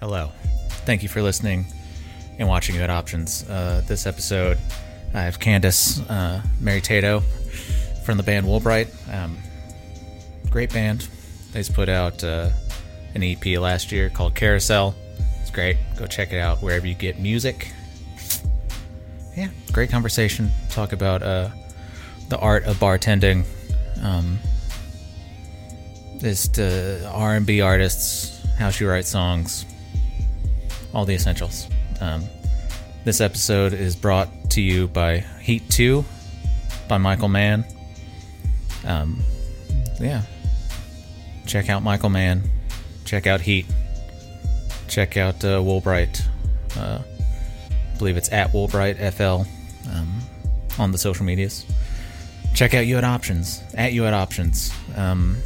[0.00, 0.30] Hello.
[0.86, 1.66] Thank you for listening
[2.38, 3.48] and watching Had Options.
[3.48, 4.56] Uh, this episode,
[5.12, 7.18] I have Candace uh, Mary Tato
[8.04, 8.88] from the band Woolbright.
[9.12, 9.36] Um,
[10.50, 11.08] great band.
[11.50, 12.50] They just put out uh,
[13.16, 14.94] an EP last year called Carousel.
[15.40, 15.76] It's great.
[15.96, 17.72] Go check it out wherever you get music.
[19.36, 20.52] Yeah, great conversation.
[20.70, 21.48] Talk about uh,
[22.28, 23.44] the art of bartending.
[24.00, 24.38] Um,
[26.18, 29.64] just uh, R&B artists, how she writes songs,
[30.94, 31.68] all the essentials.
[32.00, 32.24] Um,
[33.04, 36.04] this episode is brought to you by Heat 2
[36.88, 37.64] by Michael Mann.
[38.84, 39.22] Um,
[40.00, 40.22] yeah.
[41.46, 42.42] Check out Michael Mann.
[43.04, 43.66] Check out Heat.
[44.88, 46.22] Check out uh, Woolbright.
[46.76, 49.48] Uh, I believe it's at Woolbright FL
[49.90, 50.20] um,
[50.78, 51.64] on the social medias.
[52.54, 53.62] Check out You at Options.
[53.74, 54.72] At You at Options.
[54.96, 55.36] Um,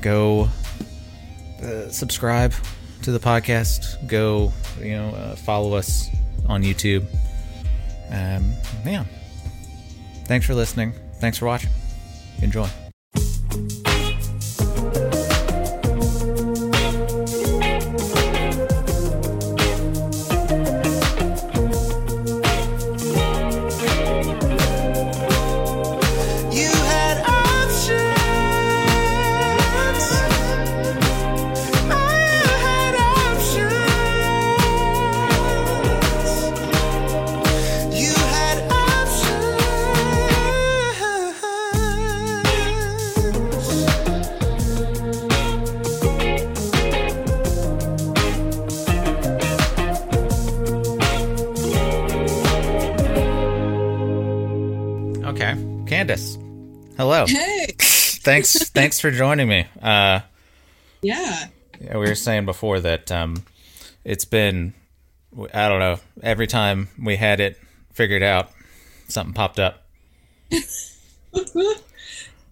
[0.00, 0.48] go
[1.62, 2.52] uh, subscribe
[3.02, 4.06] to the podcast.
[4.06, 6.08] Go, you know, uh, follow us
[6.48, 7.06] on YouTube.
[8.10, 8.52] Um,
[8.84, 9.04] yeah.
[10.24, 10.92] Thanks for listening.
[11.14, 11.70] Thanks for watching.
[12.40, 12.68] Enjoy.
[58.22, 59.66] Thanks thanks for joining me.
[59.80, 60.20] Uh
[61.02, 61.46] yeah,
[61.80, 63.44] yeah, we were saying before that um
[64.04, 64.74] it's been
[65.54, 67.58] I don't know, every time we had it
[67.92, 68.50] figured out,
[69.08, 69.82] something popped up.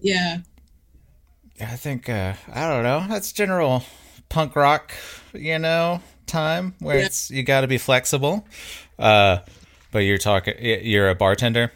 [0.01, 0.39] yeah,
[1.61, 3.05] I think uh I don't know.
[3.09, 3.85] That's general
[4.29, 4.93] punk rock,
[5.33, 7.07] you know, time where Yeah.
[7.07, 8.47] it's you got to be flexible.
[8.99, 9.39] Uh
[9.93, 11.73] but you're talking you're a bartender?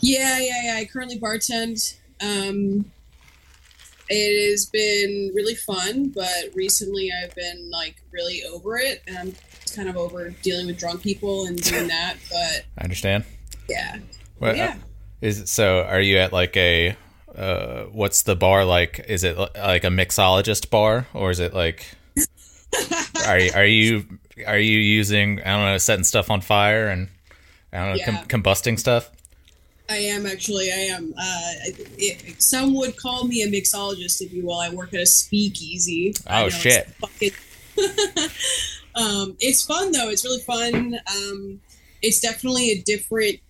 [0.00, 0.76] yeah, yeah, yeah.
[0.76, 1.96] I currently bartend.
[2.20, 2.90] Um,
[4.10, 9.34] it has been really fun, but recently I've been like really over it, and I'm
[9.74, 12.16] kind of over dealing with drunk people and doing that.
[12.30, 13.24] But I understand.
[13.68, 13.96] yeah,
[14.40, 14.70] Well, yeah.
[14.70, 14.74] uh,
[15.20, 16.96] is it, so are you at like a
[17.34, 19.04] uh what's the bar like?
[19.08, 21.86] Is it like a mixologist bar or is it like
[23.26, 24.04] are you are you
[24.46, 27.08] are you using I don't know setting stuff on fire and
[27.72, 28.22] I don't know Yeah.
[28.26, 29.10] com- combusting stuff?
[29.88, 30.72] I am actually.
[30.72, 31.12] I am.
[31.18, 31.52] Uh,
[31.98, 34.58] it, some would call me a mixologist, if you will.
[34.58, 36.14] I work at a speakeasy.
[36.26, 36.86] Oh, know, it's shit.
[37.00, 37.30] fucking-
[38.94, 40.08] um, it's fun though.
[40.08, 40.98] It's really fun.
[41.14, 41.60] Um,
[42.02, 43.40] it's definitely a different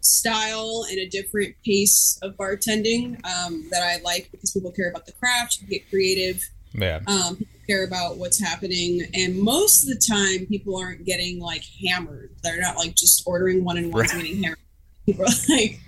[0.00, 5.06] style and a different pace of bartending um, that I like because people care about
[5.06, 6.42] the craft, get creative,
[6.74, 7.00] Yeah.
[7.06, 11.64] um, people care about what's happening, and most of the time, people aren't getting like
[11.84, 12.30] hammered.
[12.42, 14.58] They're not like just ordering one and ones and getting hammered.
[15.06, 15.80] People are like,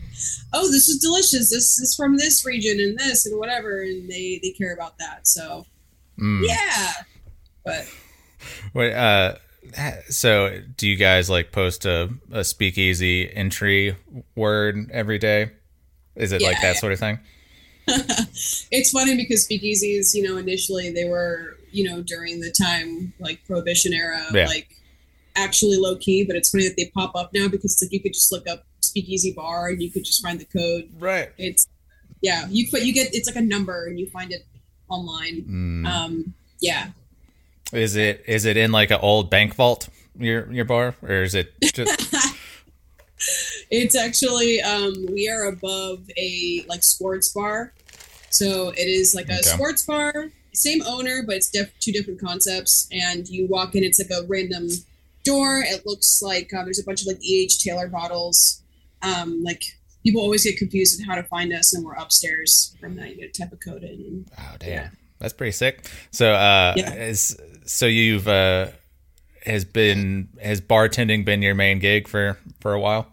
[0.52, 1.50] "Oh, this is delicious.
[1.50, 5.26] This is from this region and this and whatever," and they they care about that.
[5.28, 5.66] So
[6.20, 6.42] Mm.
[6.48, 6.92] yeah,
[7.64, 7.86] but
[8.74, 9.36] Wait, uh
[10.08, 13.94] so do you guys like post a, a speakeasy entry
[14.34, 15.50] word every day?
[16.16, 16.80] Is it like that yeah.
[16.80, 17.18] sort of thing?
[18.70, 23.44] it's funny because speakeasies, you know, initially they were, you know, during the time like
[23.46, 24.46] prohibition era, Yeah.
[24.46, 24.68] like
[25.36, 26.24] actually low key.
[26.24, 28.64] But it's funny that they pop up now because like you could just look up
[28.80, 30.88] speakeasy bar and you could just find the code.
[30.98, 31.30] Right.
[31.38, 31.66] It's
[32.20, 34.44] yeah, you but you get it's like a number and you find it
[34.88, 35.42] online.
[35.42, 35.86] Mm.
[35.86, 36.88] Um, yeah,
[37.72, 41.34] Is it is it in like an old bank vault your your bar or is
[41.36, 42.12] it just
[43.70, 47.72] it's actually um, we are above a like sports bar,
[48.30, 49.42] so it is like a Okay.
[49.42, 52.88] sports bar, same owner, but it's def- two different concepts.
[52.90, 54.68] And you walk in, it's like a random
[55.24, 55.60] door.
[55.64, 57.42] It looks like um, there's a bunch of like E.
[57.44, 57.62] H.
[57.62, 58.62] Taylor bottles.
[59.02, 59.62] Um, like
[60.02, 63.14] people always get confused on how to find us, and we're upstairs from that.
[63.16, 63.90] You know, type of code in.
[63.90, 64.70] And Oh damn.
[64.70, 64.88] Yeah.
[65.18, 65.90] That's pretty sick.
[66.10, 66.94] So uh Yeah.
[66.94, 67.36] is
[67.66, 68.68] so you've uh
[69.44, 73.12] has been has bartending been your main gig for for a while?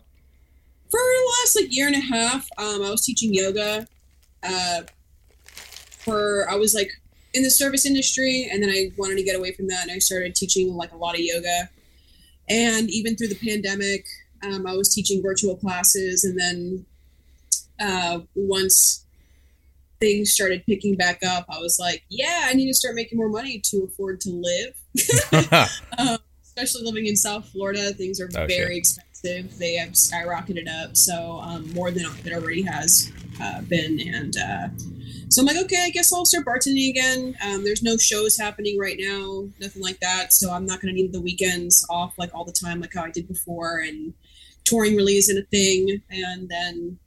[0.91, 3.85] for the last like year and a half, um, I was teaching yoga.
[4.41, 4.83] Uh,
[5.45, 6.89] for I was like
[7.33, 9.99] in the service industry, and then I wanted to get away from that, and I
[9.99, 11.69] started teaching like a lot of yoga.
[12.47, 14.05] And even through the pandemic,
[14.53, 16.85] um, I was teaching virtual classes, and then
[17.79, 19.05] uh, once
[19.99, 23.29] things started picking back up, I was like, yeah, I need to start making more
[23.29, 24.75] money to afford to live.
[25.97, 29.57] um, especially living in South Florida, things are Oh, very expensive.
[29.57, 33.99] They have skyrocketed up, so um, more than it already has uh, been.
[33.99, 34.67] And uh,
[35.29, 37.35] so I'm like, okay, I guess I'll start bartending again.
[37.43, 40.31] Um, there's no shows happening right now, nothing like that.
[40.31, 43.03] So I'm not going to need the weekends off like all the time, like how
[43.03, 43.79] I did before.
[43.79, 44.13] And
[44.65, 46.01] touring really isn't a thing.
[46.09, 46.99] And then,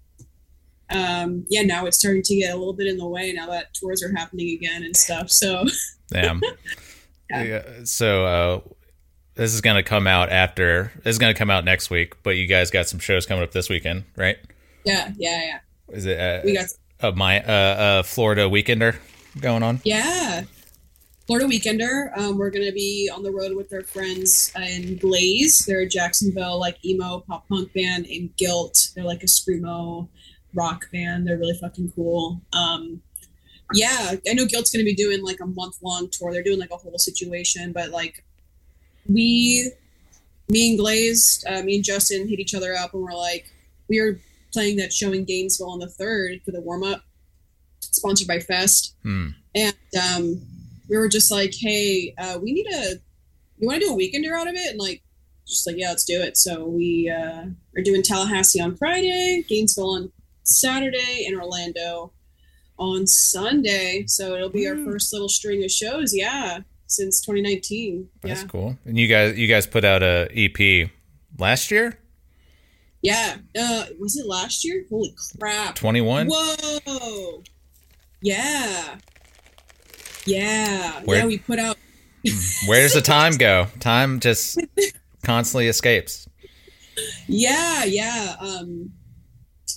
[0.90, 3.74] um, yeah, now it's starting to get a little bit in the way now that
[3.74, 5.30] tours are happening again and stuff.
[5.30, 5.64] So
[6.10, 6.40] Damn.
[7.30, 7.42] Yeah.
[7.42, 8.60] Yeah, So uh,
[9.34, 10.92] this is gonna come out after.
[11.04, 12.14] This is gonna come out next week.
[12.22, 14.38] But you guys got some shows coming up this weekend, right?
[14.84, 15.58] yeah, yeah, yeah.
[15.90, 16.66] Is it uh, We got
[17.00, 18.96] a my uh, uh Florida weekender
[19.40, 19.80] going on?
[19.84, 20.44] Yeah.
[21.28, 22.16] Florida Weekender.
[22.18, 25.58] Um, we're gonna be on the road with our friends in Blaze.
[25.66, 28.06] They're a Jacksonville like emo pop punk band.
[28.06, 28.88] in Guilt.
[28.94, 30.08] They're like a screamo
[30.54, 31.26] rock band.
[31.28, 32.40] They're really fucking cool.
[32.54, 33.02] Um,
[33.74, 36.32] yeah, I know Guilt's gonna be doing like a month long tour.
[36.32, 38.24] They're doing like a whole situation, but like
[39.06, 39.70] we,
[40.48, 43.52] me and Glaze, uh, me and Justin hit each other up, and we're like,
[43.86, 44.18] we are
[44.54, 47.02] playing that show in Gainesville on the third for the warm up,
[47.80, 49.28] sponsored by Fest Hmm.
[49.54, 49.76] and
[50.16, 50.40] um,
[50.88, 52.96] we were just like, "Hey, uh, we need a.
[53.58, 55.02] You want to do a weekender out of it?" And like,
[55.46, 57.46] just like, "Yeah, let's do it." So we uh,
[57.76, 60.12] are doing Tallahassee on Friday, Gainesville on
[60.44, 62.12] Saturday, and Orlando
[62.78, 64.04] on Sunday.
[64.06, 66.14] So it'll be our first little string of shows.
[66.14, 68.08] Yeah, since 2019.
[68.22, 68.78] That's yeah, cool.
[68.84, 70.90] And you guys, you guys put out a EP
[71.38, 71.98] last year,
[73.02, 73.36] yeah.
[73.58, 74.84] Uh, was it last year?
[74.88, 75.74] Holy crap!
[75.76, 76.28] twenty one.
[76.30, 77.42] Whoa!
[78.20, 78.98] Yeah,
[80.28, 81.26] yeah, Where- yeah.
[81.26, 81.76] We put out
[82.66, 83.66] Where does the time go?
[83.80, 84.60] Time just
[85.22, 86.28] constantly escapes.
[87.26, 88.36] Yeah, yeah.
[88.40, 88.92] Um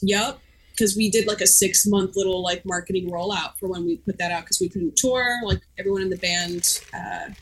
[0.01, 0.39] yep.
[0.71, 4.17] Because we did like a six month little like marketing rollout for when we put
[4.17, 5.39] that out because we couldn't tour.
[5.45, 7.33] Like everyone in the band, uh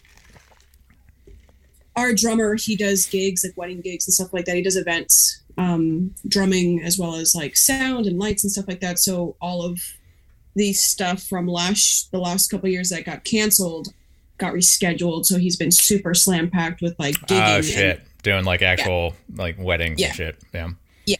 [1.96, 4.56] our drummer, he does gigs, like wedding gigs and stuff like that.
[4.56, 8.80] He does events, um, drumming as well as like sound and lights and stuff like
[8.80, 9.00] that.
[9.00, 9.80] So all of
[10.56, 13.90] the stuff from last the last couple years that got canceled
[14.38, 15.26] got rescheduled.
[15.26, 18.02] So he's been super slam packed with like gigging Oh and shit!
[18.24, 20.08] Doing like actual like weddings Yeah.
[20.08, 20.38] and shit.
[20.54, 20.70] Yeah.
[21.06, 21.18] Yeah.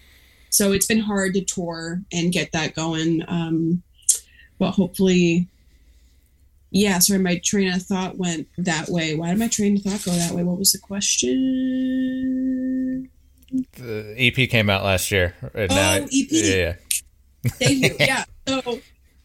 [0.50, 3.82] so it's been hard to tour and get that going um
[4.58, 5.48] but hopefully
[6.72, 10.04] yeah sorry my train of thought went that way why did my train of thought
[10.06, 13.10] go that way what was the question
[13.78, 15.34] The EP came out last year.
[15.56, 16.10] Oh, now- EP.
[16.30, 16.56] Yeah.
[16.56, 16.76] yeah.
[17.54, 18.80] thank you yeah so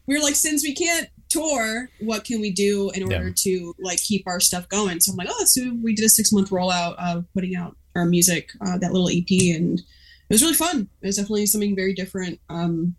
[0.07, 3.33] we were like since we can't tour what can we do in order Yeah.
[3.37, 6.31] to like keep our stuff going so i'm like oh let's we did a six
[6.33, 10.55] month rollout of putting out our music uh, that little ep and it was really
[10.55, 12.95] fun it was definitely something very different um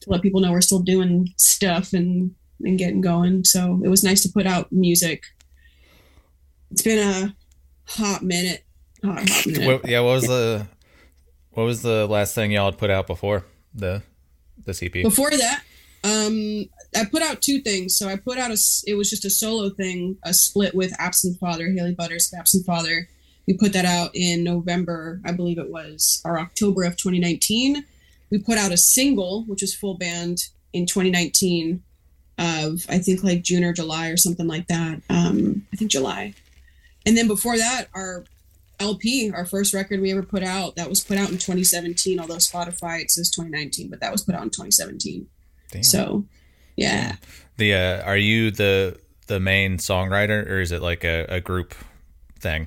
[0.00, 4.02] to let people know we're still doing stuff and and getting going so it was
[4.04, 5.24] nice to put out music
[6.70, 7.34] it's been a
[7.86, 8.64] hot minute
[9.04, 10.00] hot, hot minute What, yeah.
[10.00, 10.66] What was the
[11.50, 13.44] what was the last thing y'all had put out before
[13.74, 14.02] the
[14.64, 14.92] this EP?
[14.92, 15.62] Before that,
[16.04, 17.96] um, I put out two things.
[17.96, 21.40] So I put out a, it was just a solo thing, a split with Absent
[21.40, 23.08] Father, Haley Butters, Absent Father.
[23.48, 27.84] We put that out in November, I believe it was, or October of 2019.
[28.30, 30.38] We put out a single, which was full band
[30.72, 31.82] in 2019
[32.38, 35.02] of, I think like June or July or something like that.
[35.08, 36.34] Um, I think July.
[37.06, 38.24] And then before that, our
[38.80, 42.18] LP, our first record we ever put out, that was put out in 2017.
[42.18, 45.26] Although Spotify it says 2019, but that was put out in 2017.
[45.70, 45.82] Damn.
[45.82, 46.24] So,
[46.76, 47.16] yeah,
[47.56, 51.74] The uh, are you the the main songwriter or is it like a, a group
[52.38, 52.66] thing?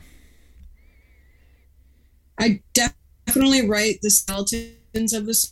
[2.40, 5.50] I definitely write the skeletons of the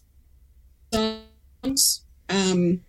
[0.94, 2.04] songs.
[2.30, 2.82] Um,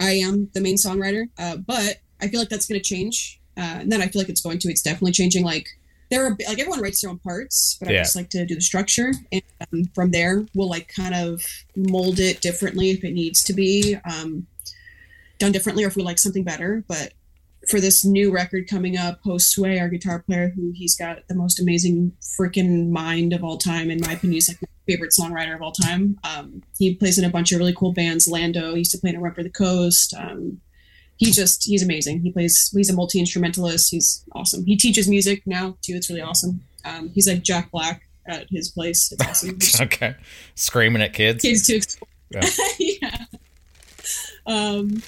[0.00, 3.40] I am the main songwriter, uh, but I feel like that's going to change.
[3.56, 4.70] Uh, and then I feel like it's going to.
[4.70, 5.44] It's definitely changing.
[5.44, 5.68] Like
[6.12, 8.02] there are like everyone writes their own parts, but I Yeah.
[8.02, 9.42] just like to do the structure, and
[9.72, 11.42] um, from there we'll like kind of
[11.74, 14.46] mold it differently if it needs to be um,
[15.38, 16.84] done differently, or if we like something better.
[16.86, 17.14] But
[17.70, 21.58] for this new record coming up, Josue, our guitar player, who he's got the most
[21.60, 25.62] amazing freaking mind of all time, in my opinion, he's like my favorite songwriter of
[25.62, 26.18] all time.
[26.24, 28.28] Um, he plays in a bunch of really cool bands.
[28.28, 30.12] Lando he used to play in a Run for the Coast.
[30.14, 30.60] Um,
[31.24, 32.20] he just he's amazing.
[32.22, 33.90] He plays he's a multi instrumentalist.
[33.90, 34.64] He's awesome.
[34.64, 35.94] He teaches music now too.
[35.94, 36.62] It's really awesome.
[36.84, 39.12] Um, he's like Jack Black at his place.
[39.12, 39.58] It's awesome.
[39.86, 40.14] Okay,
[40.54, 41.42] screaming at kids.
[41.42, 42.08] kids to explore.
[42.30, 42.48] Yeah.
[42.78, 43.24] yeah.
[44.46, 45.02] Um,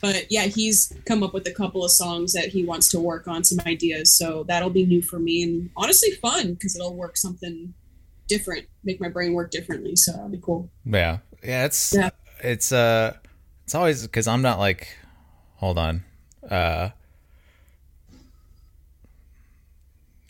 [0.00, 3.26] but yeah, he's come up with a couple of songs that he wants to work
[3.26, 4.14] on, some ideas.
[4.16, 7.74] So that'll be new for me and honestly fun because it'll work something
[8.28, 9.96] different, make my brain work differently.
[9.96, 10.70] So that'll be cool.
[10.84, 11.64] Yeah, yeah.
[11.64, 12.10] It's Yeah.
[12.44, 13.16] it's uh
[13.64, 14.96] it's always because I'm not like,
[15.58, 16.02] hold on,
[16.50, 16.88] uh,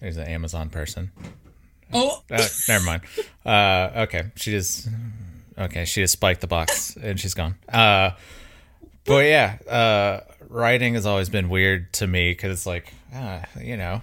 [0.01, 1.11] there's an Amazon person.
[1.93, 3.03] Oh, Uh, never mind.
[3.45, 4.89] Uh, okay, she just
[5.57, 5.85] okay.
[5.87, 7.55] She just spiked the box and she's gone.
[7.73, 8.11] Uh,
[9.05, 13.77] but yeah, uh, writing has always been weird to me because it's like, uh, you
[13.77, 14.03] know,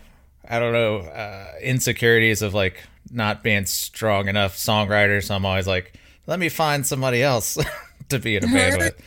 [0.49, 5.23] I don't know, uh, insecurities of like not being strong enough songwriter.
[5.23, 5.93] So I'm always like,
[6.25, 7.55] let me find somebody else
[8.09, 9.01] to be in a band with.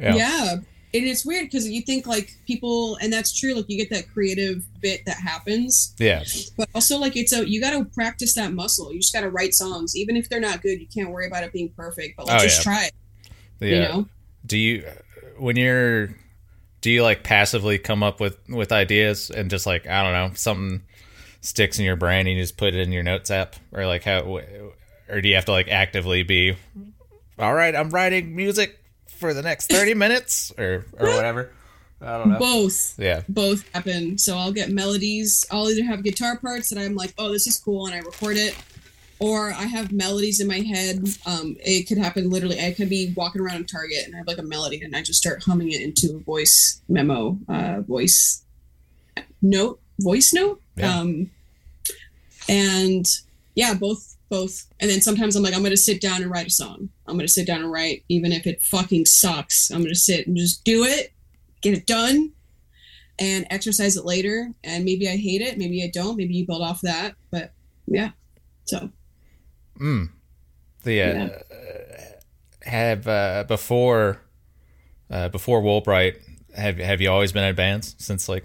[0.00, 0.14] Yeah.
[0.14, 0.56] yeah.
[0.96, 3.54] And it's weird because you think like people, and that's true.
[3.54, 6.24] Like you get that creative bit that happens, Yeah.
[6.56, 8.92] but also like it's a you got to practice that muscle.
[8.92, 10.80] You just got to write songs, even if they're not good.
[10.80, 12.62] You can't worry about it being perfect, but like Oh, just yeah.
[12.72, 12.92] try it.
[13.60, 13.68] Yeah.
[13.68, 14.08] You know?
[14.46, 14.84] Do you
[15.38, 16.14] when you're
[16.80, 20.34] do you like passively come up with with ideas and just like I don't know
[20.36, 20.82] something
[21.40, 24.04] sticks in your brain and you just put it in your notes app or like
[24.04, 24.20] how
[25.08, 26.56] or do you have to like actively be
[27.38, 28.78] all right I'm writing music
[29.16, 31.50] for the next 30 minutes or or whatever
[32.00, 32.98] I don't know Both.
[32.98, 34.18] yeah both happen.
[34.18, 35.46] So I'll get melodies.
[35.50, 38.36] I'll either have guitar parts that I'm like, oh, this is cool, and I record
[38.36, 38.54] it,
[39.18, 40.98] or I have melodies in my head.
[41.24, 42.60] Um, it could happen literally.
[42.60, 45.00] I could be walking around in Target and I have like a melody, and I
[45.00, 48.44] just start humming it into a voice memo, uh, voice
[49.40, 50.60] note, voice note.
[50.76, 50.98] Yeah.
[50.98, 51.30] Um,
[52.46, 53.06] and
[53.54, 54.66] yeah, both, both.
[54.80, 56.88] And then sometimes I'm like, I'm going to sit down and write a song.
[57.06, 59.70] I'm going to sit down and write, even if it fucking sucks.
[59.70, 61.12] I'm going to sit and just do it,
[61.62, 62.32] get it done,
[63.18, 64.50] and exercise it later.
[64.64, 66.16] And maybe I hate it, maybe I don't.
[66.16, 67.14] Maybe you build off that.
[67.30, 67.52] But
[67.86, 68.10] yeah,
[68.64, 68.90] so
[69.80, 70.08] mm.
[70.82, 71.28] the uh, Yeah.
[72.62, 74.22] have uh, before
[75.10, 76.16] uh, before Woolbright
[76.56, 78.44] have have you always been in bands since like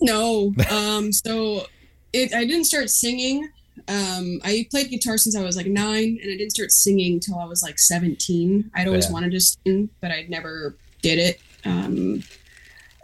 [0.00, 0.52] no.
[0.70, 1.66] Um, so
[2.12, 3.48] it I didn't start singing.
[3.88, 7.38] Um, I played guitar since I was like nine, and I didn't start singing till
[7.38, 8.70] I was like seventeen.
[8.74, 9.12] I'd always Yeah.
[9.12, 11.40] wanted to sing, but I'd never did it.
[11.64, 12.22] Um,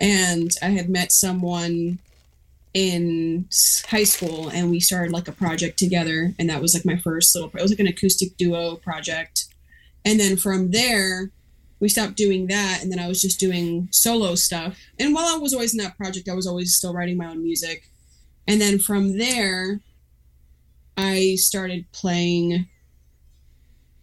[0.00, 1.98] and I had met someone
[2.74, 3.46] in
[3.86, 7.34] high school, and we started like a project together, and that was like my first
[7.34, 7.50] little.
[7.54, 9.46] It was like an acoustic duo project,
[10.04, 11.30] and then from there,
[11.80, 14.76] we stopped doing that, and then I was just doing solo stuff.
[14.98, 17.42] And while I was always in that project, I was always still writing my own
[17.42, 17.88] music,
[18.48, 19.80] and then from there,
[20.96, 22.66] I started playing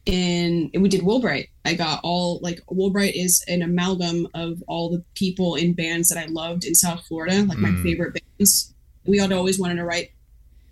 [0.05, 1.47] in we did Woolbright.
[1.65, 6.17] I got all like Woolbright is an amalgam of all the people in bands that
[6.17, 7.83] I loved in South Florida, like my Mm.
[7.83, 8.73] favorite bands.
[9.05, 10.11] We all always wanted to write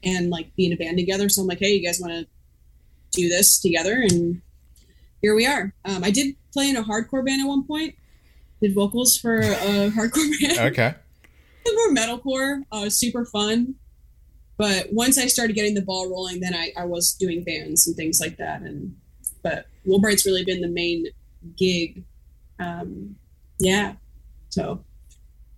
[0.03, 1.29] and like be in a band together.
[1.29, 2.27] So I'm like, hey, you guys want to
[3.11, 4.01] do this together?
[4.01, 4.41] And
[5.21, 5.73] here we are.
[5.85, 7.95] Um, I did play in a hardcore band at one point.
[8.61, 10.95] Did vocals for a hardcore band okay
[11.73, 12.61] more metalcore.
[12.71, 13.75] Uh, super fun.
[14.57, 17.95] But once I started getting the ball rolling, then I, I was doing bands and
[17.95, 18.61] things like that.
[18.61, 18.95] And
[19.41, 21.07] but Woolbright's really been the main
[21.57, 22.03] gig.
[22.59, 23.15] Um,
[23.59, 23.93] yeah.
[24.49, 24.83] So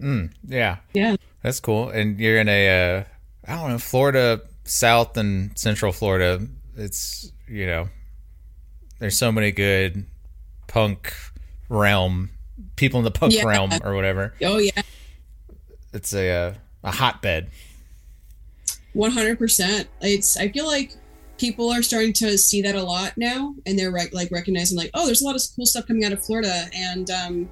[0.02, 0.78] Mm, yeah.
[0.94, 1.16] Yeah.
[1.42, 1.90] That's cool.
[1.90, 3.04] And you're in a, uh,
[3.48, 6.46] I don't know, Florida, South and Central Florida.
[6.76, 7.88] It's, you know,
[9.00, 10.06] there's so many good
[10.68, 11.14] punk
[11.70, 12.32] realm,
[12.76, 13.44] people in the punk Yeah.
[13.46, 14.34] realm or whatever.
[14.44, 14.82] oh yeah,
[15.96, 17.50] It's a, uh, a hotbed.
[18.94, 19.88] one hundred percent.
[20.02, 20.94] It's I feel like
[21.38, 24.92] people are starting to see that a lot now, and they're rec- like recognizing like,
[24.94, 27.50] oh, there's a lot of cool stuff coming out of Florida, and um,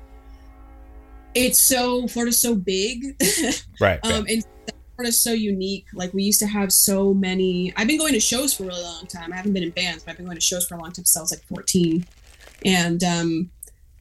[1.34, 3.16] it's so Florida's so big.
[3.82, 4.00] Right.
[4.04, 4.14] yeah.
[4.18, 4.46] Um, and
[4.96, 5.88] Florida's so unique.
[5.94, 7.74] Like we used to have so many.
[7.76, 9.34] I've been going to shows for a really long time.
[9.34, 11.06] I haven't been in bands, but I've been going to shows for a long time
[11.06, 12.06] since I was like 14.
[12.66, 13.52] And um,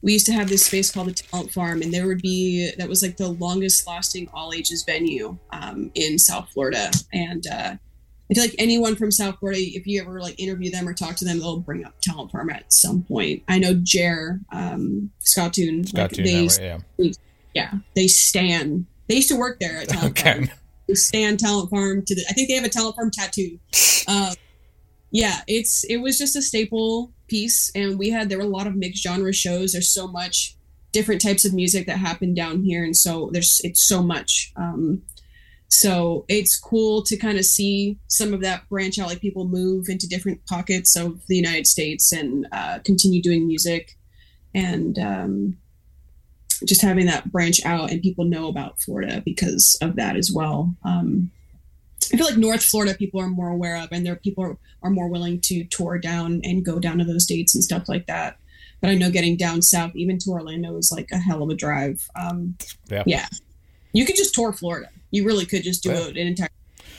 [0.03, 2.89] we used to have this space called the Talent Farm, and there would be that
[2.89, 6.91] was like the longest lasting all ages venue um, in South Florida.
[7.13, 7.75] And uh,
[8.29, 11.15] I feel like anyone from South Florida, if you ever like interview them or talk
[11.15, 13.43] to them, they'll bring up Talent Farm at some point.
[13.47, 17.11] I know Jer, um, Skatune, Scott like, they, Network, yeah.
[17.53, 18.85] yeah, they stand.
[19.07, 20.49] They used to work there at Talent Farm.
[20.89, 22.25] They stand Talent Farm to the.
[22.29, 23.57] I think they have a Talent Farm tattoo.
[24.05, 24.33] Um,
[25.13, 28.65] yeah, it's it was just a staple piece, and we had there were a lot
[28.65, 29.71] of mixed genre shows.
[29.71, 30.57] There's so much
[30.91, 34.51] different types of music that happen down here, and so there's it's so much.
[34.55, 35.03] Um,
[35.69, 39.85] so it's cool to kind of see some of that branch out, like people move
[39.87, 43.95] into different pockets of the United States and uh, continue doing music,
[44.55, 45.57] and um,
[46.65, 50.75] just having that branch out and people know about Florida because of that as well.
[50.83, 51.29] Um,
[52.11, 54.89] I feel like North Florida people are more aware of, and their people are, are
[54.89, 58.37] more willing to tour down and go down to those dates and stuff like that.
[58.81, 61.55] But I know getting down south, even to Orlando, is like a hell of a
[61.55, 62.09] drive.
[62.15, 62.57] Um,
[62.89, 63.03] Yeah.
[63.05, 63.27] yeah,
[63.93, 64.89] you could just tour Florida.
[65.11, 66.07] You really could just do Yeah.
[66.07, 66.49] an entire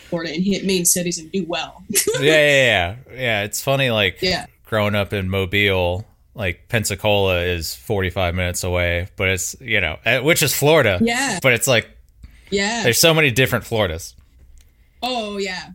[0.08, 1.82] Florida and hit main cities and do well.
[1.90, 3.42] yeah, yeah, yeah, yeah.
[3.42, 9.28] It's funny, like yeah, growing up in Mobile, like Pensacola is 45 minutes away, but
[9.28, 10.98] it's, you know, eh, which is Florida.
[11.02, 11.38] Yeah.
[11.42, 11.88] But it's like
[12.50, 12.82] Yeah.
[12.82, 14.14] there's so many different Floridas.
[15.06, 15.70] Oh yeah,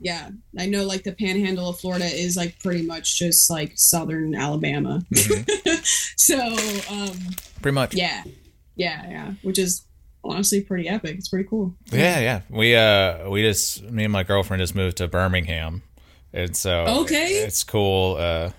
[0.00, 0.30] yeah.
[0.58, 5.02] I know like the Panhandle of Florida is like pretty much just like southern Alabama.
[6.16, 6.38] so
[6.90, 7.10] um,
[7.60, 7.94] Pretty much.
[7.94, 8.24] yeah,
[8.76, 9.32] yeah, yeah.
[9.42, 9.82] Which is
[10.24, 11.16] honestly pretty epic.
[11.18, 11.74] It's pretty cool.
[11.92, 12.40] Yeah, yeah.
[12.48, 15.82] We uh we just me and my girlfriend just moved to Birmingham.
[16.32, 17.42] And so Okay.
[17.44, 18.16] it's cool.
[18.16, 18.50] Uh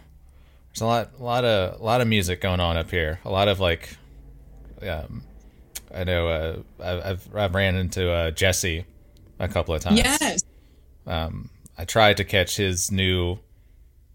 [0.70, 3.20] there's a lot a lot of a lot of music going on up here.
[3.25, 3.98] A lot of like
[4.82, 5.24] um
[5.94, 8.86] I know uh I've I've, I've ran into uh Jesse
[9.39, 9.98] a couple of times.
[10.00, 10.44] Yes.
[11.06, 13.38] Um I tried to catch his new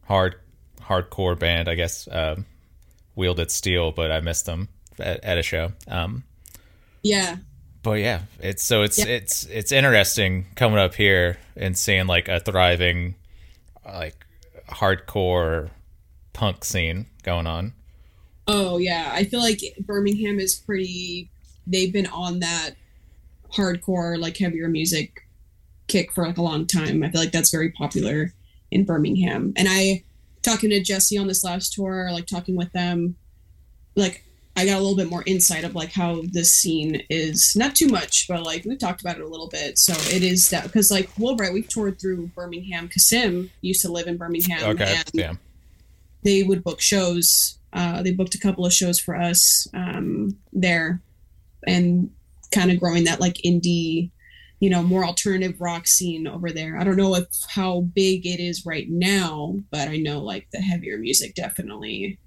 [0.05, 0.37] hard
[0.81, 2.47] hardcore band, I guess, um
[3.15, 5.73] Wielded Steel, but I missed them at, at a show.
[5.89, 6.25] Um
[7.03, 7.37] Yeah.
[7.83, 9.07] but yeah, it's so it's Yeah.
[9.07, 13.15] it's it's interesting coming up here and seeing like a thriving,
[13.85, 14.25] like
[14.69, 15.71] hardcore
[16.33, 17.75] punk scene going on.
[18.49, 19.11] Oh yeah.
[19.13, 21.31] I feel like Birmingham is pretty.
[21.67, 22.71] They've been on that
[23.55, 25.21] hardcore, like heavier music
[25.89, 27.03] kick for like a long time.
[27.03, 28.33] I feel like that's very popular
[28.71, 29.53] in Birmingham.
[29.57, 30.03] And I
[30.43, 33.17] talking to Jesse on this last tour, like talking with them,
[33.95, 34.25] like
[34.57, 37.89] I got a little bit more insight of like how this scene is not too
[37.89, 39.79] much, but like we've talked about it a little bit.
[39.79, 42.89] So it is that because like Woolbright, we've toured through Birmingham.
[42.89, 45.33] Kasim used to live in Birmingham, Okay, and yeah,
[46.23, 47.59] they would book shows.
[47.73, 51.01] Uh, they booked a couple of shows for us um, there,
[51.67, 52.11] and
[52.53, 54.11] kind of growing that like indie,
[54.61, 56.79] you know, more alternative rock scene over there.
[56.79, 60.61] I don't know if how big it is right now, but I know like the
[60.61, 62.19] heavier music definitely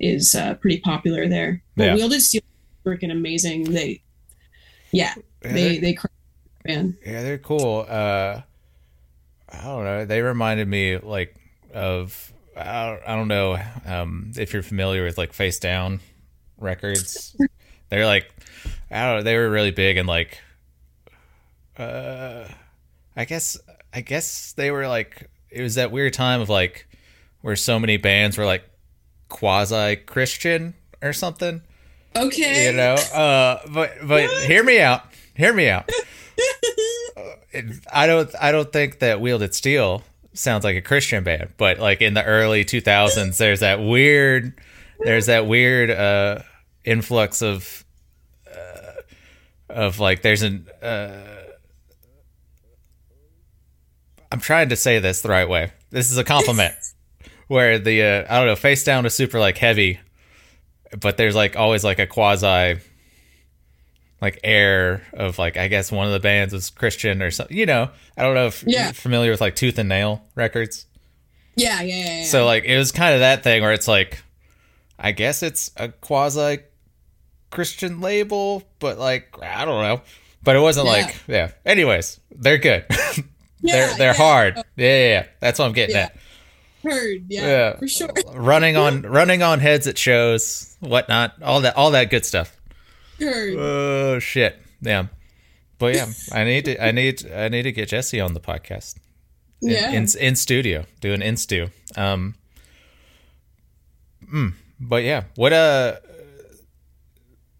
[0.00, 1.62] is uh, pretty popular there.
[1.76, 1.94] But Yeah.
[1.94, 3.64] Wielded Steel, is freaking amazing.
[3.64, 4.02] They,
[4.92, 5.94] yeah, yeah, they they're,
[6.64, 6.96] man.
[7.04, 7.86] yeah, they're cool.
[7.88, 8.42] Uh,
[9.48, 10.04] I don't know.
[10.04, 11.36] They reminded me like
[11.72, 16.00] of I don't, I don't know um, if you're familiar with like Facedown
[16.58, 17.36] records.
[17.88, 18.30] they're like
[18.94, 19.22] I don't know.
[19.24, 20.38] They were really big and like
[21.76, 22.46] uh,
[23.16, 23.58] I guess
[23.92, 26.86] I guess they were like it was that weird time of like
[27.42, 28.64] where so many bands were like
[29.28, 31.62] quasi Christian or something.
[32.16, 35.02] Okay, You know, uh, but but hear me out.
[35.34, 35.90] Hear me out.
[37.92, 40.02] I don't I don't think that Wielded Steel
[40.32, 44.54] sounds like a Christian band, but like in the early 2000s, there's that weird
[45.00, 46.40] there's that weird uh,
[46.84, 47.83] influx of
[49.74, 51.20] of like there's an uh,
[54.32, 55.72] I'm trying to say this the right way.
[55.90, 56.74] This is a compliment.
[57.46, 60.00] Where the uh, I don't know, face down is super like heavy,
[60.98, 62.80] but there's like always like a quasi
[64.22, 67.54] like air of like I guess one of the bands was Christian or something.
[67.56, 68.84] You know, I don't know if Yeah.
[68.86, 70.86] you're familiar with like Tooth and Nail records.
[71.54, 72.18] yeah, yeah, yeah.
[72.20, 72.24] yeah.
[72.24, 74.22] So like it was kind of that thing where it's like
[74.98, 76.60] I guess it's a quasi
[77.54, 80.02] Christian label, but like I don't know.
[80.42, 80.92] But it wasn't Yeah.
[80.92, 81.50] like yeah.
[81.64, 82.84] Anyways, they're good.
[82.90, 83.22] yeah,
[83.62, 84.12] they're they're yeah.
[84.14, 84.56] hard.
[84.56, 85.26] Yeah, yeah, yeah.
[85.40, 86.16] That's what I'm getting at.
[86.82, 87.76] heard, yeah, Yeah.
[87.78, 88.10] for sure.
[88.34, 92.56] Running on running on heads at shows, whatnot, all that all that good stuff.
[93.20, 93.54] Heard.
[93.56, 94.60] Oh shit.
[94.82, 95.06] Yeah.
[95.78, 98.96] But yeah, I need to I need I need to get Jesse on the podcast.
[99.62, 99.90] In, yeah.
[99.92, 101.68] in in studio, do an in stew.
[101.96, 102.34] Um
[104.30, 105.96] mm, but yeah, what uh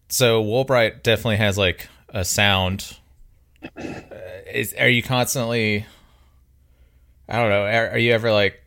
[0.09, 2.97] so Woolbright definitely has like a sound.
[3.63, 3.91] Uh,
[4.53, 5.85] Is are you constantly
[7.27, 8.61] I don't know, are, are you ever like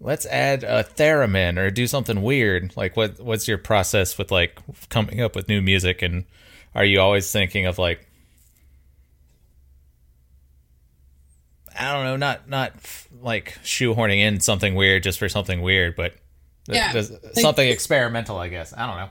[0.00, 2.76] let's add a theremin or do something weird?
[2.76, 6.24] Like what what's your process with like coming up with new music and
[6.74, 8.06] are you always thinking of like
[11.78, 12.72] I don't know, not not
[13.22, 16.14] like shoehorning in something weird just for something weird, but
[16.68, 16.92] Yeah.
[17.34, 18.72] something experimental, I guess.
[18.76, 19.10] I don't know.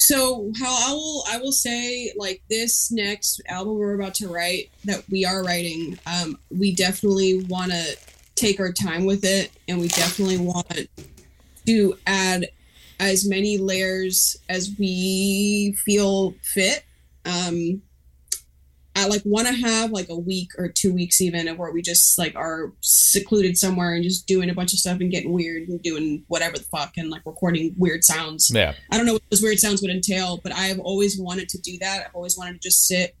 [0.00, 4.70] So how I will I will say like this next album we're about to write
[4.86, 7.96] that we are writing, um, we definitely want to
[8.34, 10.88] take our time with it, and we definitely want
[11.66, 12.48] to add
[12.98, 16.82] as many layers as we feel fit.
[17.26, 17.82] Um,
[19.00, 21.80] I like want to have like a week or two weeks even of where we
[21.80, 25.68] just like are secluded somewhere and just doing a bunch of stuff and getting weird
[25.68, 28.50] and doing whatever the fuck and like recording weird sounds.
[28.54, 28.74] Yeah.
[28.90, 31.78] I don't know what those weird sounds would entail, but I've always wanted to do
[31.78, 32.04] that.
[32.06, 33.16] I've always wanted to just sit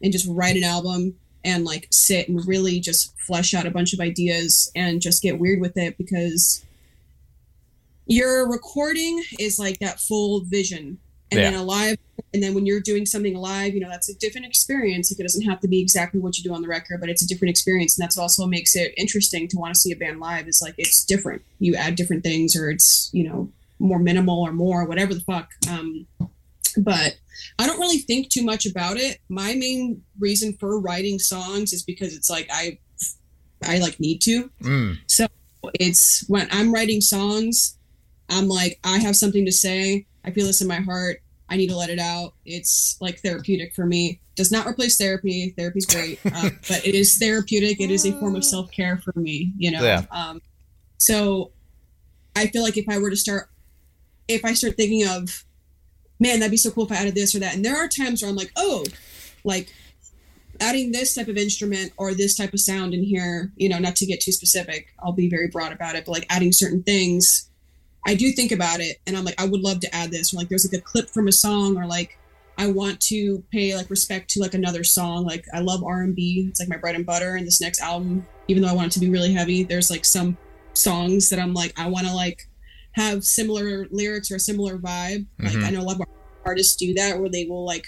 [0.00, 3.92] and just write an album and like sit and really just flesh out a bunch
[3.92, 6.64] of ideas and just get weird with it because
[8.06, 10.98] your recording is like that full vision
[11.34, 11.50] and Yeah.
[11.50, 11.98] then a live
[12.32, 15.22] and then when you're doing something live you know that's a different experience like it
[15.24, 17.50] doesn't have to be exactly what you do on the record but it's a different
[17.50, 20.60] experience and that's also makes it interesting to want to see a band live is
[20.62, 24.84] like it's different you add different things or it's you know more minimal or more
[24.86, 26.06] whatever the fuck um
[26.78, 27.16] but
[27.58, 31.82] i don't really think too much about it my main reason for writing songs is
[31.82, 32.78] because it's like i
[33.64, 34.98] i like need to Mm.
[35.80, 37.78] it's when I'm writing songs,
[38.28, 40.06] I'm like, I have something to say.
[40.24, 41.22] I feel this in my heart.
[41.48, 42.34] I need to let it out.
[42.44, 44.20] It's like therapeutic for me.
[44.34, 45.54] Does not replace therapy.
[45.56, 47.80] Therapy's great, uh, but it is therapeutic.
[47.80, 49.52] It is a form of self care for me.
[49.56, 49.82] You know.
[49.82, 50.02] Yeah.
[50.10, 50.40] Um,
[50.98, 51.52] so
[52.34, 53.48] I feel like if I were to start,
[54.28, 55.44] if I start thinking of,
[56.18, 57.54] man, that'd be so cool if I added this or that.
[57.54, 58.84] And there are times where I'm like, oh,
[59.44, 59.72] like
[60.60, 63.96] adding this type of instrument or this type of sound in here, you know, not
[63.96, 67.50] to get too specific, I'll be very broad about it, but like adding certain things,
[68.06, 70.32] I do think about it and I'm like, I would love to add this.
[70.32, 72.18] Or like there's like a clip from a song or like
[72.58, 75.24] I want to pay like respect to like another song.
[75.24, 76.46] Like I love R and B.
[76.48, 77.34] It's like my bread and butter.
[77.36, 80.04] And this next album, even though I want it to be really heavy, there's like
[80.04, 80.36] some
[80.74, 82.42] songs that I'm like, I want to like
[82.92, 85.26] have similar lyrics or a similar vibe.
[85.40, 85.64] Like Mhm.
[85.64, 86.06] I know a lot of
[86.44, 87.86] artists do that where they will like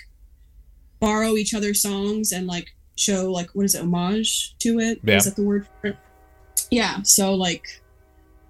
[0.98, 5.16] borrow each other's songs and like show like what is it homage to it Yeah.
[5.18, 5.96] is that the word for it
[6.70, 7.62] yeah so like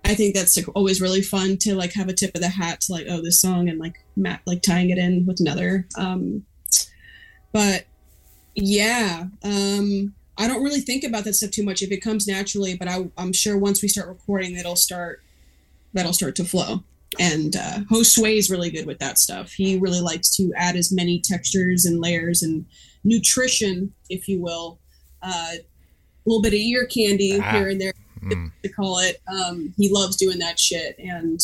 [0.07, 2.81] i think that's like always really fun to like have a tip of the hat
[2.81, 6.45] to like oh this song and like Matt like tying it in with another um
[7.53, 7.85] but
[8.55, 11.83] yeah um i don't really think about that stuff too much.
[11.83, 15.23] If it comes naturally but I, i'm sure once we start recording it'll start
[15.93, 16.83] that'll start to flow.
[17.19, 19.53] And uh, Josue is really good with that stuff.
[19.53, 22.67] He really likes to add as many textures and layers and
[23.05, 24.79] nutrition if you will.
[25.23, 25.65] Uh, a
[26.27, 27.53] little bit of ear candy Ah.
[27.53, 28.51] here and there Mm.
[28.63, 31.39] to call it um, he loves doing that shit and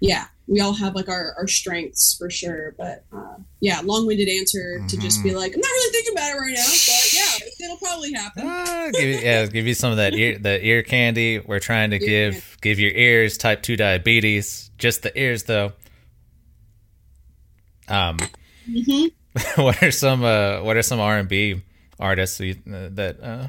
[0.00, 4.80] yeah we all have like our, our strengths for sure but uh, yeah long-winded answer
[4.86, 5.28] to just Mm-hmm.
[5.28, 8.42] be like i'm not really thinking about it right now but yeah it'll probably happen
[8.46, 11.38] Ah, give you, yeah, give you some of that ear, the ear candy.
[11.38, 14.70] We're trying to Ear give give your ears type two diabetes.
[14.78, 15.72] Just the ears, though.
[17.88, 18.18] Um,
[18.66, 19.06] hmm
[19.62, 21.62] what are some uh, what are some R and B
[21.98, 23.48] artists you, uh, that uh,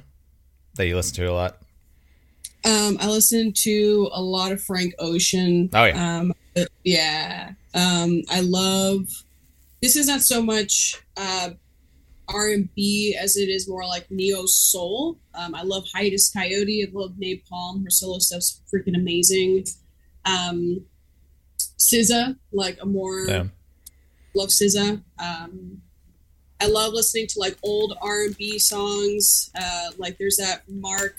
[0.76, 1.58] that you listen to a lot?
[2.65, 5.69] Um, I listen to a lot of Frank Ocean.
[5.73, 6.19] Oh, yeah.
[6.19, 6.34] Um,
[6.84, 7.52] yeah.
[7.73, 9.08] Um, I love.
[9.82, 11.49] This is not so much uh,
[12.30, 15.17] R and B as it is more like neo soul.
[15.36, 16.88] Um, I love Hiatus Kaiyote.
[16.88, 17.84] I love Nai Palm.
[17.84, 19.65] Her solo stuff's freaking amazing.
[20.26, 20.86] Um,
[21.80, 23.43] SZA, like a more Yeah.
[24.36, 25.02] love SZA.
[25.19, 25.82] Um,
[26.62, 29.52] I love listening to like old R and B songs.
[29.60, 31.15] Uh, like there's that Mark.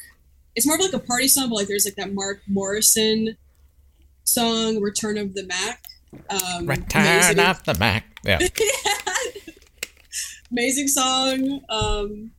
[0.57, 3.37] It's more of like a party song, but like there's like that Mark Morrison
[4.25, 5.85] song, "Return of the Mack."
[6.31, 8.21] Um, Return amazing, of the Mack.
[8.25, 8.39] Yeah,
[10.51, 11.61] amazing song.
[11.69, 12.31] Um,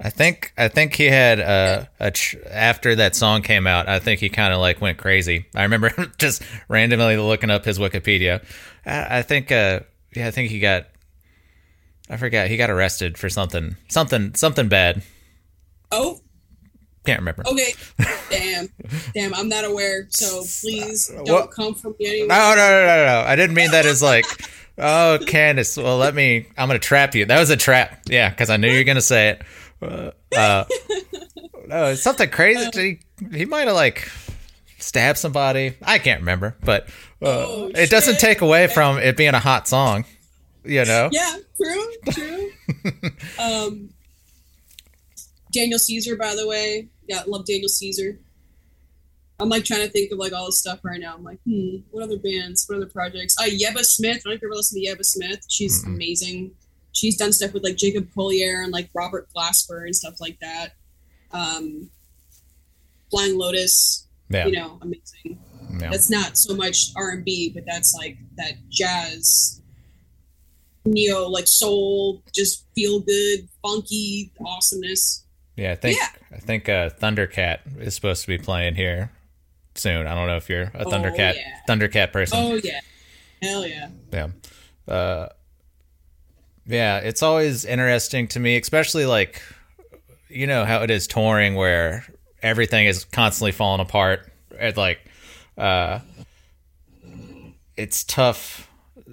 [0.00, 3.88] I think I think he had uh, a tr- after that song came out.
[3.88, 5.46] I think he kind of like went crazy.
[5.54, 8.44] I remember just randomly looking up his Wikipedia.
[8.84, 9.80] I, I think uh,
[10.14, 10.86] yeah, I think he got.
[12.10, 15.02] I forgot he got arrested for something something something bad.
[15.90, 16.20] oh,
[17.04, 17.42] Can't remember.
[17.46, 17.74] okay.
[18.30, 18.68] Damn,
[19.14, 19.34] damn.
[19.34, 20.06] I'm not aware.
[20.10, 22.28] So please don't come from me anymore.
[22.28, 23.24] No, no, no, no, no.
[23.26, 24.24] I didn't mean that as like,
[24.78, 25.76] oh, Candace.
[25.76, 26.46] Well, let me.
[26.56, 27.26] I'm gonna trap you.
[27.26, 28.00] That was a trap.
[28.06, 29.42] Yeah, because I knew you were gonna say it.
[29.82, 30.64] Uh, uh,
[31.66, 33.00] no, it's something crazy.
[33.30, 34.10] He, he might have like
[34.78, 35.76] stabbed somebody.
[35.82, 36.88] I can't remember, but
[37.20, 40.06] uh, Oh, it doesn't take away from it being a hot song.
[40.64, 41.10] You know.
[41.12, 42.50] Yeah, true, true.
[43.38, 43.90] um,
[45.54, 48.18] Daniel Caesar, by the way, yeah, love Daniel Caesar.
[49.40, 51.14] I'm like trying to think of like all this stuff right now.
[51.14, 52.64] I'm like, hmm, what other bands?
[52.68, 53.36] What other projects?
[53.38, 54.18] Uh, Yebba Smith.
[54.18, 55.44] I don't know if you ever listened to Yebba Smith.
[55.48, 55.94] She's Mm-mm.
[55.94, 56.52] amazing.
[56.92, 60.74] She's done stuff with like Jacob Collier and like Robert Glasper and stuff like that.
[61.32, 61.90] Um,
[63.10, 64.46] Flying Lotus, Yeah.
[64.46, 65.38] you know, amazing
[65.80, 65.90] yeah.
[65.90, 69.60] that's not so much r&b but that's like that jazz
[70.84, 75.23] neo like soul just feel good funky awesomeness
[75.56, 76.08] Yeah, I think Yeah.
[76.32, 79.10] I think uh, Thundercat is supposed to be playing here
[79.74, 80.06] soon.
[80.06, 81.58] I don't know if you're a Oh, Thundercat yeah.
[81.68, 82.38] Thundercat person.
[82.40, 82.80] oh yeah
[83.42, 84.28] hell yeah Yeah.
[84.88, 85.28] Uh,
[86.66, 89.42] yeah, it's always interesting to me, especially like,
[90.28, 92.04] you know, how it is touring where
[92.42, 94.30] everything is constantly falling apart.
[94.52, 94.98] It like,
[95.58, 96.00] uh,
[97.76, 98.70] it's tough,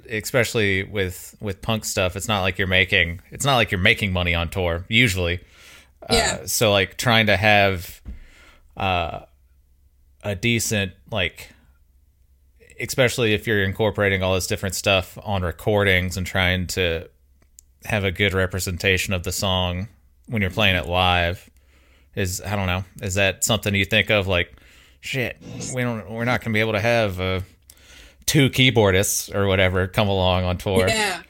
[0.09, 2.15] especially with, with punk stuff.
[2.15, 5.39] It's not like you're making, it's not like you're making money on tour usually.
[6.09, 8.01] Yeah Uh, so like trying to have
[8.77, 9.19] uh,
[10.23, 11.49] a decent like
[12.79, 17.07] especially if you're incorporating all this different stuff on recordings and trying to
[17.85, 19.87] have a good representation of the song
[20.27, 21.49] when you're playing it live
[22.15, 24.51] is I don't know is that something you think of like
[24.99, 25.37] shit
[25.75, 27.41] we don't we're not gonna be able to have uh,
[28.25, 31.21] two keyboardists or whatever come along on tour Yeah.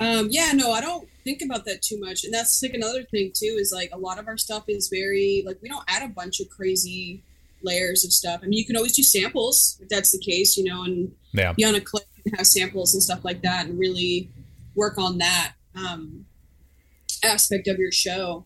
[0.00, 2.24] Um, yeah, no, I don't think about that too much.
[2.24, 5.42] And that's like another thing too, is like a lot of our stuff is very
[5.46, 7.22] like we don't add a bunch of crazy
[7.62, 8.40] layers of stuff.
[8.42, 11.52] I mean you can always do samples if that's the case, you know, and yeah
[11.52, 14.30] be on a clip and have samples and stuff like that and really
[14.74, 16.26] work on that um
[17.24, 18.44] aspect of your show.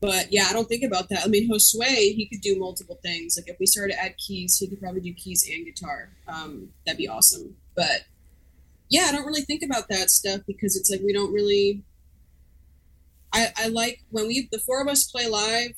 [0.00, 1.24] But yeah, I don't think about that.
[1.24, 3.36] I mean, Josue, he could do multiple things.
[3.36, 6.10] Like if we started to add keys, he could probably do keys and guitar.
[6.28, 7.56] Um, that'd be awesome.
[7.74, 8.04] But
[8.88, 11.82] yeah, I don't really think about that stuff because it's like we don't really.
[13.32, 15.72] I I like when we the four of us play live.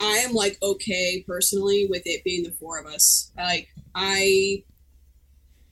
[0.00, 3.32] I am like okay personally with it being the four of us.
[3.36, 4.62] Like I,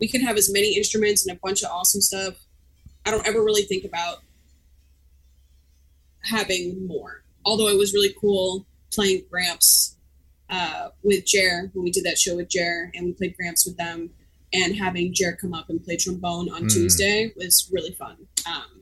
[0.00, 2.34] we can have as many instruments and a bunch of awesome stuff.
[3.04, 4.18] I don't ever really think about
[6.24, 7.22] having more.
[7.44, 9.96] Although it was really cool playing Gramps
[10.50, 13.76] uh, with Jer when we did that show with Jer and we played Gramps with
[13.76, 14.10] them
[14.52, 16.72] and having Jer come up and play trombone on Mm.
[16.72, 18.16] Tuesday was really fun.
[18.46, 18.75] Um,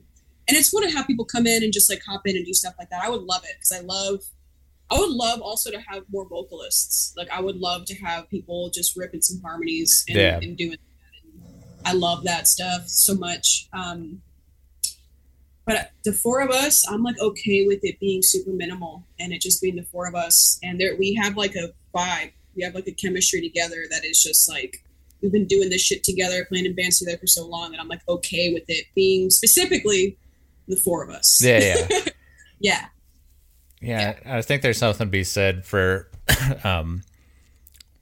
[0.47, 2.53] and it's cool to have people come in and just like hop in and do
[2.53, 3.03] stuff like that.
[3.03, 4.21] I would love it because I love.
[4.91, 7.11] I would love also to have more vocalists.
[7.17, 10.39] Like I would love to have people just ripping some harmonies and, Yeah.
[10.39, 10.77] and doing that.
[11.33, 13.67] And I love that stuff so much.
[13.73, 14.21] Um,
[15.65, 19.41] but the four of us, I'm like okay with it being super minimal and it
[19.41, 20.59] just being the four of us.
[20.61, 22.31] And there we have like a vibe.
[22.55, 24.83] We have like a chemistry together that is just like
[25.21, 27.87] we've been doing this shit together, playing in bands together for so long, and I'm
[27.87, 30.17] like okay with it being specifically
[30.67, 31.39] the four of us.
[31.43, 31.99] yeah yeah
[32.59, 32.85] yeah.
[33.81, 36.09] Yeah, I think there's something to be said for
[36.63, 37.03] um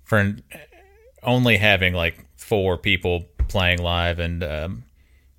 [0.03, 0.35] for
[1.23, 4.83] only having like four people playing live and um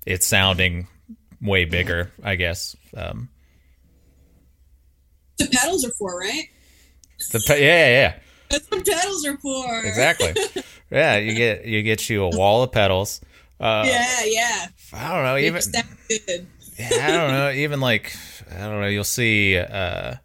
[0.05, 0.87] it's sounding
[1.41, 2.75] way bigger, I guess.
[2.95, 3.29] Um
[5.37, 6.43] The pedals are for, right?
[7.31, 8.19] the pe- yeah, yeah, yeah.
[8.49, 9.83] That's what pedals are for.
[9.85, 10.35] Exactly.
[10.91, 13.21] yeah, you get you get you a wall of pedals.
[13.59, 14.67] Uh Yeah, yeah.
[14.93, 15.61] I don't know, even.
[16.77, 17.51] Yeah, I don't know.
[17.51, 18.15] Even like
[18.51, 18.87] I don't know.
[18.87, 19.57] You'll see.
[19.57, 20.15] uh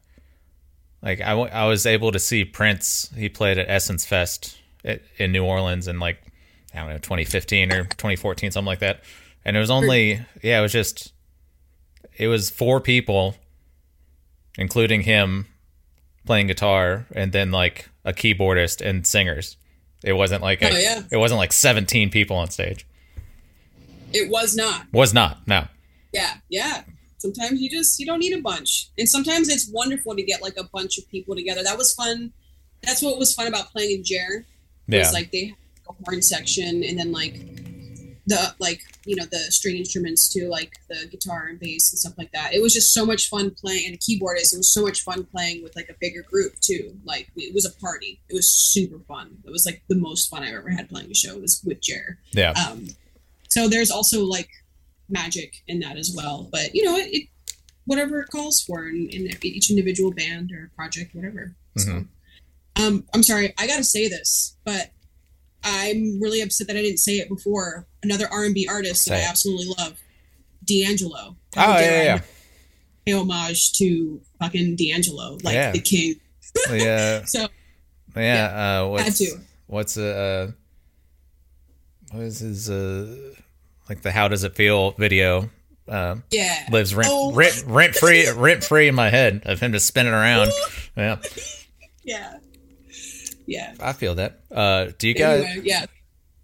[1.02, 3.10] Like I, w- I was able to see Prince.
[3.16, 6.18] He played at Essence Fest at, in New Orleans in like
[6.74, 9.00] I don't know 2015 or 2014, something like that.
[9.44, 11.12] And it was only yeah, it was just
[12.18, 13.36] it was four people,
[14.58, 15.46] including him
[16.26, 19.56] playing guitar, and then like a keyboardist and singers.
[20.04, 21.02] It wasn't like a, Oh, yeah.
[21.10, 22.86] it wasn't like 17 people on stage.
[24.12, 24.86] It was not.
[24.92, 25.66] Was not no.
[26.12, 26.82] Yeah, yeah.
[27.18, 30.56] Sometimes you just you don't need a bunch, and sometimes it's wonderful to get like
[30.56, 31.62] a bunch of people together.
[31.62, 32.32] That was fun.
[32.82, 34.46] That's what was fun about playing in Jer.
[34.86, 35.00] Yeah.
[35.00, 35.56] Was like they had
[35.88, 37.34] a horn section, and then like
[38.26, 42.14] the like you know the string instruments too, like the guitar and bass and stuff
[42.16, 42.54] like that.
[42.54, 44.54] It was just so much fun playing, and a keyboardist.
[44.54, 46.96] It was so much fun playing with like a bigger group too.
[47.04, 48.20] Like it was a party.
[48.30, 49.36] It was super fun.
[49.44, 52.18] It was like the most fun I've ever had playing a show was with Jer.
[52.32, 52.52] yeah.
[52.52, 52.86] Um,
[53.48, 54.48] so there's also like
[55.10, 56.48] magic in that as well.
[56.50, 57.28] But you know, it, it
[57.86, 61.54] whatever it calls for in, in each individual band or project, whatever.
[61.76, 62.06] So, Mhm.
[62.76, 64.90] um, I'm sorry, I gotta say this, but
[65.64, 67.86] I'm really upset that I didn't say it before.
[68.02, 69.98] Another R&B artist that Say I absolutely love,
[70.64, 71.36] D'Angelo.
[71.56, 72.20] Oh yeah, yeah,
[73.04, 75.72] Pay homage to fucking D'Angelo, like Yeah.
[75.72, 76.14] the king.
[76.70, 76.74] yeah.
[76.74, 77.24] yeah.
[77.26, 77.48] So
[78.16, 79.40] Yeah, uh, what's had to.
[79.66, 80.52] what's uh,
[82.12, 83.34] what is his uh,
[83.90, 85.50] like the "How Does It Feel" video?
[85.88, 87.32] Uh, yeah, lives rent Oh.
[87.32, 90.52] rent rent free rent free in my head of him just spinning around.
[90.96, 91.18] Yeah,
[92.04, 92.38] yeah,
[93.46, 93.74] yeah.
[93.80, 94.40] I feel that.
[94.50, 95.44] Uh, do you guys?
[95.44, 95.86] Anyway,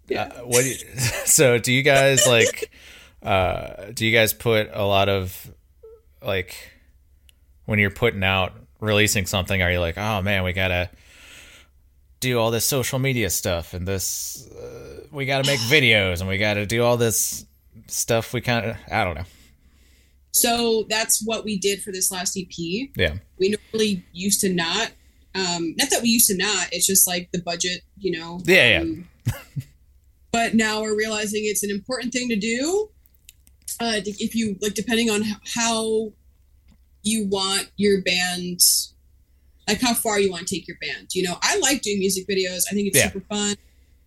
[0.09, 0.21] yeah.
[0.23, 0.63] Uh, what?
[0.63, 0.75] Do you,
[1.25, 2.69] so do you guys like?
[3.23, 5.49] Uh, do you guys put a lot of
[6.21, 6.55] like
[7.65, 9.61] when you're putting out releasing something?
[9.61, 10.89] Are you like, oh man, we gotta
[12.19, 14.45] do all this social media stuff and this
[15.17, 17.43] we gotta make videos and we gotta do all this
[17.87, 18.33] stuff.
[18.33, 19.25] We kind of I don't know.
[20.31, 22.89] So that's what we did for this last EP.
[22.95, 24.91] Yeah, We normally used to not.
[25.33, 26.67] Um, not that we used to not.
[26.71, 28.39] It's just like the budget, you know.
[28.45, 29.07] Yeah, um,
[30.31, 32.89] but now we're realizing it's an important thing to do.
[33.79, 35.23] Uh, if you like, depending on
[35.55, 36.11] how
[37.01, 38.59] you want your band,
[39.67, 41.07] like how far you want to take your band.
[41.15, 42.61] You know, I like doing music videos.
[42.69, 43.11] I think it's Yeah.
[43.11, 43.55] super fun.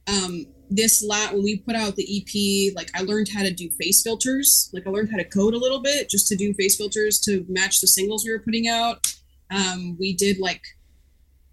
[0.06, 3.68] Um, this lat when we put out the EP, like I learned how to do
[3.70, 4.70] face filters.
[4.72, 7.44] Like I learned how to code a little bit just to do face filters to
[7.48, 9.06] match the singles we were putting out.
[9.50, 10.62] Um, we did like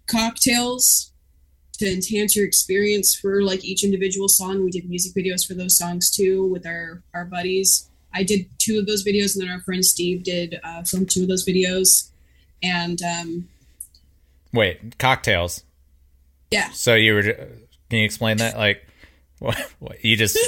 [0.06, 1.12] cocktails
[1.74, 4.64] to enhance your experience for like each individual song.
[4.64, 7.90] We did music videos for those songs too with our our buddies.
[8.12, 11.22] I did two of those videos, and then our friend Steve did uh, film two
[11.22, 12.10] of those videos.
[12.62, 13.48] And um,
[14.52, 15.62] Wait, cocktails.
[16.50, 17.22] yeah, So you were?
[17.22, 18.56] Can you explain that?
[18.56, 18.87] Like,
[19.38, 20.04] what?
[20.04, 20.38] you just?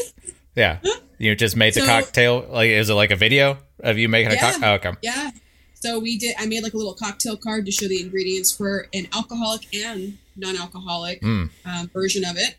[0.57, 0.79] Yeah,
[1.19, 2.47] you just made the So- cocktail.
[2.51, 4.71] Like, is it like a video of you making a cocktail?
[4.71, 4.93] Oh, okay.
[5.03, 5.31] yeah.
[5.75, 6.35] So we did.
[6.39, 10.19] I made like a little cocktail card to show the ingredients for an alcoholic and
[10.37, 11.51] non-alcoholic Mm.
[11.65, 12.57] um, version of it.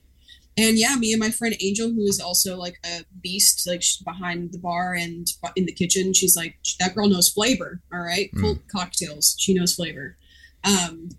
[0.57, 4.01] And yeah, me and my friend Angel, who is also like a beast, like she's
[4.03, 7.79] behind the bar and in the kitchen, she's like that girl knows flavor.
[7.93, 10.17] All right, full cocktails, she knows flavor.
[10.63, 11.09] Um,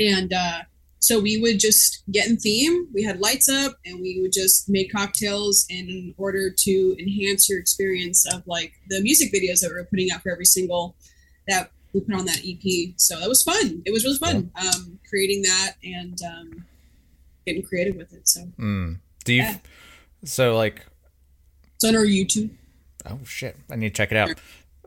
[0.00, 0.62] and uh,
[1.02, 2.86] so we would just get in theme.
[2.94, 7.58] We had lights up, and we would just make cocktails in order to enhance your
[7.58, 10.94] experience of like the music videos that we were putting out for every single
[11.48, 12.94] that we put on that EP.
[12.98, 13.82] So that was fun.
[13.84, 16.64] It was really fun um, creating that and um,
[17.46, 18.28] getting creative with it.
[18.28, 19.00] So Mm.
[19.24, 19.42] Do you?
[19.42, 19.56] Yeah.
[20.24, 20.86] So like,
[21.74, 22.50] it's on our YouTube.
[23.10, 24.38] oh shit, I need to check it out.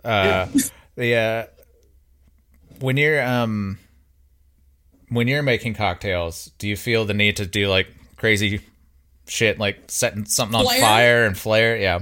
[0.02, 0.48] Uh,
[0.96, 1.46] the uh,
[2.80, 3.80] when you're um,
[5.10, 7.88] when you're making cocktails, do you feel the need to do like
[8.18, 8.62] crazy
[9.28, 10.82] shit, like setting something on Flare?
[10.82, 11.78] fire and flair?
[11.78, 12.00] Yeah.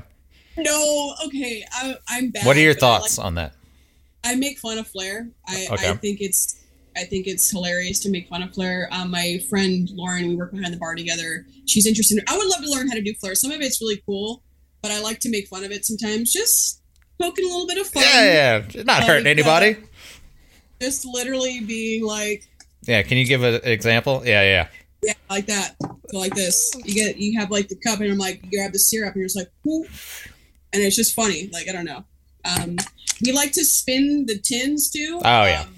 [0.58, 2.46] No, okay, I, I'm bad.
[2.46, 3.54] What are your thoughts like- on that?
[4.26, 5.28] I make fun of flair.
[5.48, 5.90] I, Okay.
[5.90, 6.56] I think it's
[6.96, 8.88] I think it's hilarious to make fun of flair.
[8.92, 11.46] Um, my friend Lauren, we work behind the bar together.
[11.68, 12.24] She's interested.
[12.30, 13.34] I would love to learn how to do Flair.
[13.36, 14.44] Some of it's really cool,
[14.84, 16.32] but I like to make fun of it sometimes.
[16.32, 16.82] Just
[17.20, 18.04] poking a little bit of fun.
[18.04, 19.78] Yeah, yeah, not Like, hurting anybody.
[20.80, 22.48] Just literally being like,
[22.86, 24.22] Yeah, can you give an example?
[24.26, 24.68] Yeah, yeah.
[25.02, 25.76] yeah, like that.
[25.82, 26.76] So like this.
[26.84, 29.22] You get you have like the cup and I'm like you grab the syrup and
[29.22, 29.88] you're just like whoop.
[30.74, 31.50] and it's just funny.
[31.52, 32.04] Like I don't know.
[32.46, 32.78] Um
[33.24, 35.20] we like to spin the tins too.
[35.24, 35.62] Oh, yeah.
[35.62, 35.76] Um,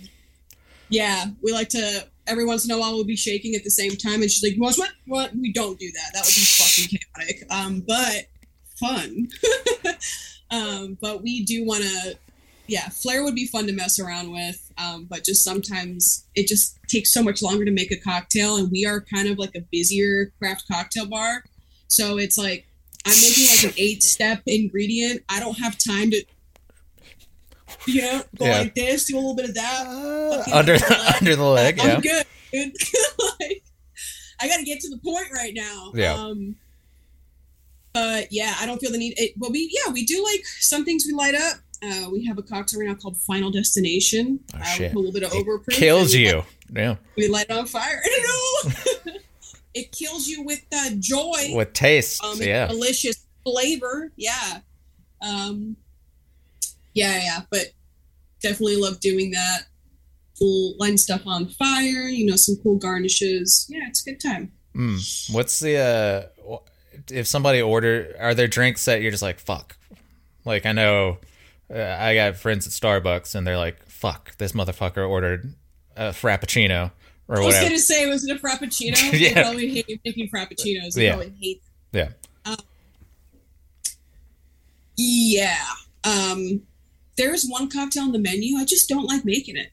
[0.90, 1.26] yeah.
[1.44, 4.22] We like to every once in a while we'll be shaking at the same time
[4.22, 6.12] and she's like, What what what we don't do that.
[6.14, 7.44] That would be fucking chaotic.
[7.50, 8.26] Um but
[8.80, 9.28] fun.
[10.52, 12.16] um but we do wanna
[12.68, 16.78] yeah, Flair would be fun to mess around with, um, but just sometimes it just
[16.88, 19.62] takes so much longer to make a cocktail, and we are kind of like a
[19.72, 21.44] busier craft cocktail bar,
[21.88, 22.68] so it's like
[23.06, 25.22] I'm making like an eight-step ingredient.
[25.30, 26.24] I don't have time to,
[27.86, 28.58] you know, go Yeah.
[28.60, 30.48] like this, do a little bit of that.
[30.52, 31.16] under under the the, leg.
[31.20, 31.78] under the leg.
[31.78, 31.94] Yeah.
[31.96, 32.26] I'm good.
[33.40, 33.64] like,
[34.40, 35.92] I got to get to the point right now.
[35.94, 36.14] Yeah.
[36.14, 36.56] Um,
[37.94, 39.14] but yeah, I don't feel the need.
[39.18, 41.58] It, but we, yeah, we do like some things we light up.
[41.86, 44.40] Uh, we have a cocktail right now called Final Destination.
[44.54, 44.94] Oh, uh, shit.
[44.94, 45.70] A little bit of It overproof.
[45.72, 46.38] Kills you.
[46.38, 46.46] light-
[46.76, 46.96] Yeah.
[47.16, 48.02] we light it on fire.
[48.04, 49.14] I don't know.
[49.74, 51.52] it kills you with uh, joy.
[51.54, 52.24] With taste.
[52.24, 52.68] Um, yeah.
[52.68, 54.12] delicious flavor.
[54.16, 54.60] Yeah.
[55.22, 55.78] Um,
[56.94, 57.68] yeah, yeah, but
[58.42, 59.64] definitely love doing that.
[60.40, 63.66] We'll light stuff on fire, you know, some cool garnishes.
[63.70, 64.52] Yeah, it's a good time.
[64.76, 65.34] Mm.
[65.34, 66.58] What's the uh
[67.12, 69.78] if somebody order are there drinks that you're just like fuck?
[70.44, 71.18] Like I know
[71.70, 75.54] I got friends at Starbucks and they're like fuck this motherfucker ordered
[75.96, 76.92] a frappuccino
[77.28, 78.96] or I was gonna say, was it a frappuccino?
[79.20, 79.34] Yeah.
[79.34, 80.94] They probably hate making frappuccinos.
[80.94, 81.16] They Yeah.
[81.16, 81.62] probably hate.
[81.92, 82.10] Yeah.
[84.98, 85.64] Yeah.
[86.04, 86.62] Um,
[87.18, 88.58] there's one cocktail on the menu.
[88.58, 89.72] I just don't like making it.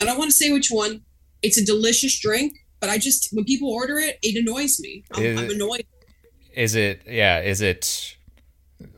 [0.00, 1.02] I don't want to say which one.
[1.42, 5.04] It's a delicious drink, but I just when people order it, it annoys me.
[5.12, 5.86] I'm, Is I'm annoyed.
[6.54, 8.16] Is it yeah, is it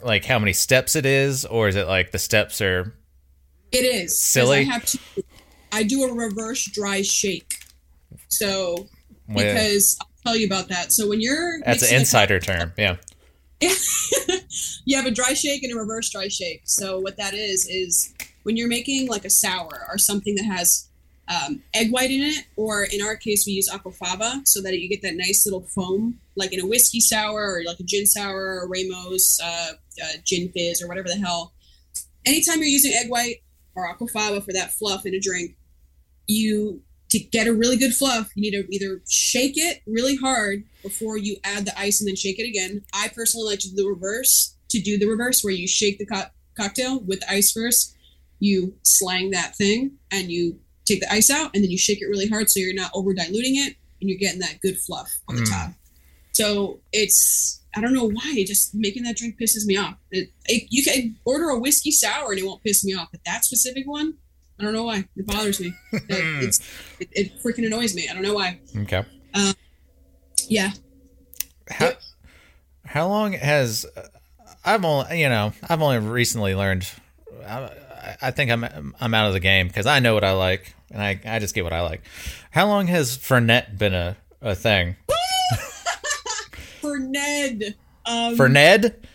[0.03, 2.95] like how many steps it is or is it like the steps are
[3.73, 4.61] It is Silly.
[4.61, 4.99] I have to.
[5.73, 7.55] I do a reverse dry shake.
[8.29, 8.89] So
[9.29, 10.93] well, because I'll tell you about that.
[10.93, 12.73] So when you're that's an insider term.
[12.77, 12.97] Yeah.
[14.85, 16.63] you have a dry shake and a reverse dry shake.
[16.65, 20.90] So what that is is when you're making like a sour or something that has
[21.31, 24.89] um, egg white in it, or in our case we use aquafaba, so that you
[24.89, 28.61] get that nice little foam, like in a whiskey sour or like a gin sour
[28.61, 31.53] or Ramos uh, uh, gin fizz or whatever the hell.
[32.27, 33.43] Anytime you're using egg white
[33.75, 35.57] or aquafaba for that fluff in a drink,
[36.27, 40.65] you to get a really good fluff, you need to either shake it really hard
[40.83, 42.83] before you add the ice and then shake it again.
[42.95, 46.07] I personally like to do the reverse, to do the reverse where you shake the
[46.07, 47.97] co- cocktail with the ice first,
[48.39, 50.61] you slang that thing, and you
[50.91, 53.13] take the ice out, and then you shake it really hard so you're not over
[53.15, 55.51] diluting it, and you're getting that good fluff on the Mm.
[55.51, 55.71] top.
[56.33, 59.95] So it's I don't know why, just making that drink pisses me off.
[60.11, 63.21] It, it, you can order a whiskey sour and it won't piss me off, but
[63.27, 64.15] that specific one,
[64.59, 65.05] I don't know why.
[65.17, 65.73] It bothers me.
[65.93, 66.61] It, it's,
[66.99, 68.09] it, it freaking annoys me.
[68.09, 68.59] I don't know why.
[68.77, 69.05] Okay.
[70.49, 70.71] Yeah.
[71.71, 71.93] How
[72.85, 73.87] how long has
[74.65, 76.89] I've only you know I've only recently learned.
[77.47, 80.75] I, I think I'm I'm out of the game because I know what I like
[80.91, 82.03] and I I just get what I like.
[82.51, 84.97] How long has Fernet been a a thing
[86.81, 87.75] For Ned.
[88.07, 89.07] Um, for Ned.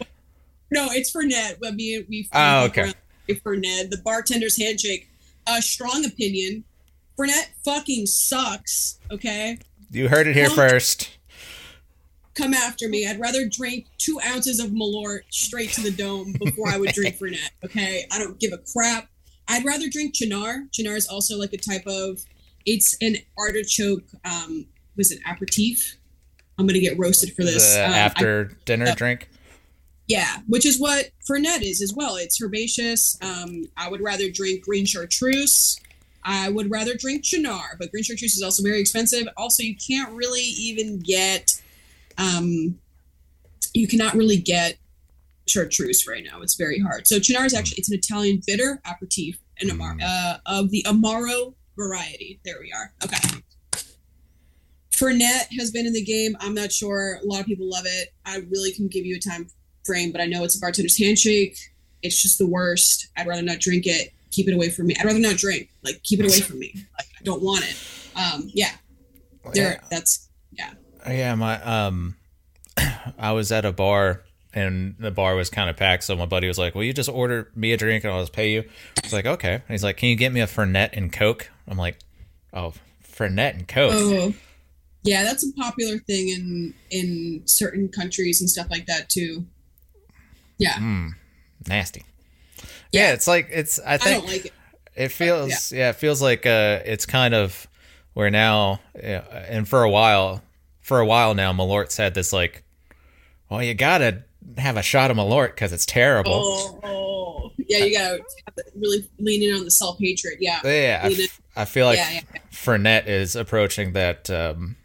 [0.72, 1.58] No, it's for Ned.
[1.66, 2.30] I mean, we.
[2.34, 2.94] Oh, okay.
[3.42, 5.10] For Ned, the bartender's handshake.
[5.48, 6.64] A strong opinion.
[7.18, 9.00] Fernet fucking sucks.
[9.12, 9.58] Okay,
[9.90, 11.10] You heard it here Well- first.
[12.36, 13.08] come after me.
[13.08, 17.18] I'd rather drink two ounces of Malort straight to the dome before I would drink
[17.20, 17.50] Fernet.
[17.64, 19.08] Okay, I don't give a crap.
[19.48, 20.68] I'd rather drink Cynar.
[20.72, 22.22] Cynar is also like a type of.
[22.66, 24.04] It's an artichoke.
[24.24, 24.66] Um,
[24.98, 25.98] was it aperitif?
[26.58, 27.74] I'm gonna get roasted for this.
[27.74, 28.96] The Um, I- after dinner yeah.
[28.96, 29.30] drink.
[30.08, 32.16] Yeah, which is what Fernet is as well.
[32.16, 33.18] It's herbaceous.
[33.22, 35.80] Um, I would rather drink green chartreuse.
[36.24, 39.28] I would rather drink Cynar, but green chartreuse is also very expensive.
[39.38, 41.60] Also, you can't really even get,
[42.18, 42.80] um,
[43.74, 44.78] you cannot really get
[45.48, 46.42] chartreuse right now.
[46.42, 47.08] It's very hard.
[47.08, 51.54] So Cynar is actually it's an Italian bitter aperitif and Amar uh, of the Amaro
[51.78, 52.40] variety.
[52.44, 52.94] There we are.
[53.04, 53.42] Okay.
[54.92, 56.38] Fernet has been in the game.
[56.40, 57.20] I'm not sure.
[57.22, 58.14] A lot of people love it.
[58.26, 59.48] I really can give you a time
[59.86, 61.58] frame, but I know it's a bartender's handshake.
[62.02, 63.10] It's just the worst.
[63.18, 64.14] I'd rather not drink it.
[64.32, 64.96] Keep it away from me.
[65.00, 65.70] I'd rather not drink.
[65.84, 66.74] Like keep it away from me.
[66.98, 67.78] Like I don't want it.
[68.16, 68.72] Um, yeah,
[69.54, 69.82] there.
[69.90, 70.30] That's
[71.08, 72.16] Yeah, my um,
[73.18, 74.25] I was at a bar
[74.56, 76.04] and the bar was kind of packed.
[76.06, 78.34] So my buddy was like, "Will you just order me a drink and I'll just
[78.34, 80.90] pay you?" I was like, "Okay." And he's like, "Can you get me a Fernet
[80.94, 82.00] and Coke?" I'm like,
[82.54, 84.34] "Oh, Fernet and Coke." oh,
[85.04, 85.24] yeah.
[85.24, 89.46] That's a popular thing in in certain countries and stuff like that too.
[90.58, 91.12] Yeah, Mm,
[91.68, 92.04] nasty.
[92.92, 93.78] Yeah, it's like it's.
[93.86, 94.54] I I think don't like it.
[94.96, 95.72] it feels.
[95.74, 95.90] Yeah.
[95.90, 97.68] it feels like uh, it's kind of
[98.14, 100.42] where now, yeah, and for a while,
[100.80, 102.64] for a while now, Malort's had this like,
[103.50, 104.24] well, you gotta
[104.58, 106.32] have a shot of Malort because it's terrible.
[106.34, 107.80] Oh, oh, yeah.
[107.86, 108.24] You gotta
[108.76, 110.36] really lean in on the self hatred.
[110.40, 112.22] Yeah, Yeah, I, f- I feel like Yeah, yeah.
[112.52, 114.76] Fernet is approaching that um,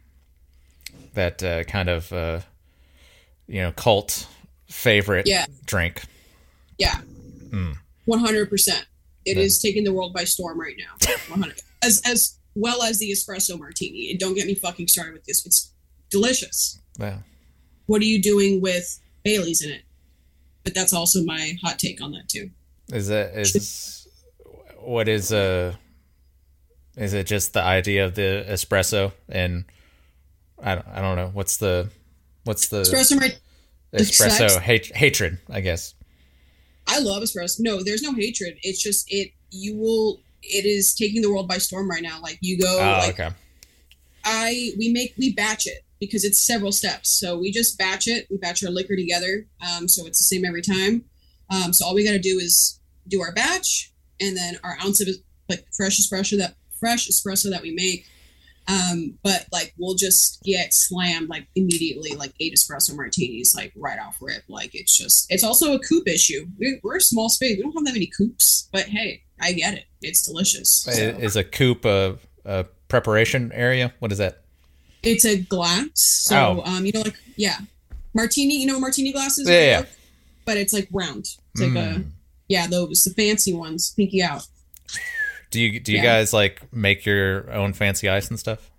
[1.14, 2.40] that uh, kind of uh,
[3.46, 4.26] you know cult
[4.68, 5.46] favorite Yeah.
[5.66, 6.02] drink.
[6.78, 6.96] Yeah.
[7.50, 7.72] Hmm.
[8.06, 8.86] One hundred percent.
[9.24, 9.42] It Yeah.
[9.42, 11.12] is taking the world by storm right now.
[11.28, 14.11] 100 as as well as the espresso martini.
[14.11, 15.44] And don't get me fucking started with this.
[15.46, 15.70] It's
[16.11, 16.78] delicious.
[16.98, 17.18] Wow.
[17.86, 19.82] What are you doing with Bailey's in it?
[20.64, 22.50] But that's also my hot take on that too.
[22.92, 24.08] is it is
[24.78, 25.74] what is uh
[26.96, 29.64] is it just the idea of the espresso and
[30.62, 31.88] I don't, I don't know what's the
[32.44, 33.40] what's the Espresso martini.
[33.94, 35.94] espresso hate, hatred I guess
[36.86, 37.60] I love espresso.
[37.60, 38.58] No, there's no hatred.
[38.62, 39.30] It's just it.
[39.50, 40.20] You will.
[40.42, 42.20] It is taking the world by storm right now.
[42.20, 42.78] Like you go.
[42.80, 43.30] oh like okay
[44.24, 47.11] I we make we batch it because it's several steps.
[47.20, 48.26] So we just batch it.
[48.30, 49.46] We batch our liquor together.
[49.61, 51.05] Um, so it's the same every time.
[51.51, 55.01] Um, so all we got to do is do our batch and then our ounce
[55.01, 55.09] of
[55.48, 58.07] like fresh espresso that fresh espresso that we make.
[58.68, 63.98] Um, but like we'll just get slammed like immediately, like eight espresso martinis, like right
[63.98, 64.44] off rip.
[64.48, 66.46] Like it's just it's also a coupe issue.
[66.59, 67.57] We're, we're a small space.
[67.57, 69.84] We don't have that many coupes, but hey, I get it.
[70.03, 70.70] It's delicious.
[70.84, 70.92] So.
[70.92, 74.44] is a coupe a, a preparation area what is that
[75.03, 75.88] It's a glass.
[75.94, 76.70] So Oh.
[76.70, 77.59] um, you know, like yeah,
[78.14, 78.61] martini.
[78.61, 79.48] You know, martini glasses.
[79.48, 79.84] Yeah, yeah.
[80.44, 81.26] But it's like round.
[81.55, 82.11] It's like a Mm.
[82.48, 83.92] yeah, those the fancy ones.
[83.96, 84.46] Pinky out.
[85.51, 86.05] do you do you Yeah.
[86.05, 88.70] guys like make your own fancy ice and stuff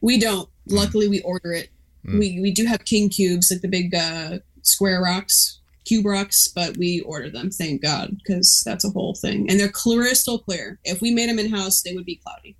[0.00, 0.48] We don't.
[0.68, 1.68] Luckily, we order it.
[2.06, 2.18] Mm.
[2.18, 6.76] We we do have king cubes, like the big uh, square rocks, cube rocks, but
[6.76, 7.50] we order them.
[7.50, 10.78] Thank God, because that's a whole thing, and they're crystal clear.
[10.84, 12.56] If we made them in house, they would be cloudy.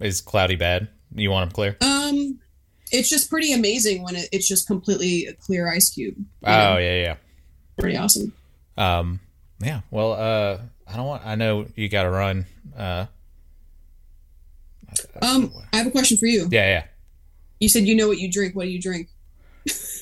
[0.00, 2.38] Is cloudy bad you want them clear Um,
[2.92, 6.14] it's just pretty amazing when it, it's just completely a clear ice cube.
[6.44, 6.78] oh know?
[6.78, 7.16] yeah yeah
[7.78, 8.32] pretty awesome.
[8.76, 9.20] Um,
[9.60, 9.80] yeah.
[9.90, 11.24] Well, uh, I don't want.
[11.26, 12.46] I know you got to run.
[12.76, 13.06] Uh,
[15.22, 16.48] Um, I have a question for you.
[16.50, 16.84] yeah, yeah.
[17.60, 18.54] You said you know what you drink.
[18.54, 19.08] What do you drink?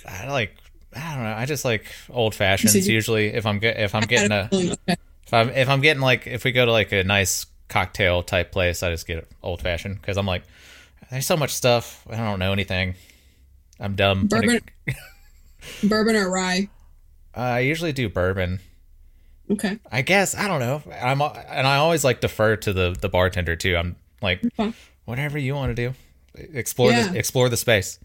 [0.09, 0.55] I like.
[0.95, 1.33] I don't know.
[1.35, 3.29] I just like old You fashions said you- usually.
[3.29, 4.97] If I'm get, if I'm getting a, a feeling, okay.
[5.27, 8.53] if I'm if I'm getting like if we go to like a nice cocktail type
[8.53, 10.43] place, I just get old fashioned because I'm like,
[11.11, 12.07] there's so much stuff.
[12.11, 12.95] I don't know anything.
[13.81, 14.27] I'm dumb.
[14.29, 14.61] Bourbon,
[15.83, 16.69] bourbon or rye.
[17.35, 18.61] I usually do bourbon.
[19.51, 19.79] Okay.
[19.91, 20.83] I guess I don't know.
[21.01, 23.77] I'm and I always like defer to the the bartender too.
[23.77, 24.73] I'm like, Okay.
[25.05, 25.95] whatever you want to do,
[26.55, 27.09] explore Yeah.
[27.09, 27.99] the explore the space.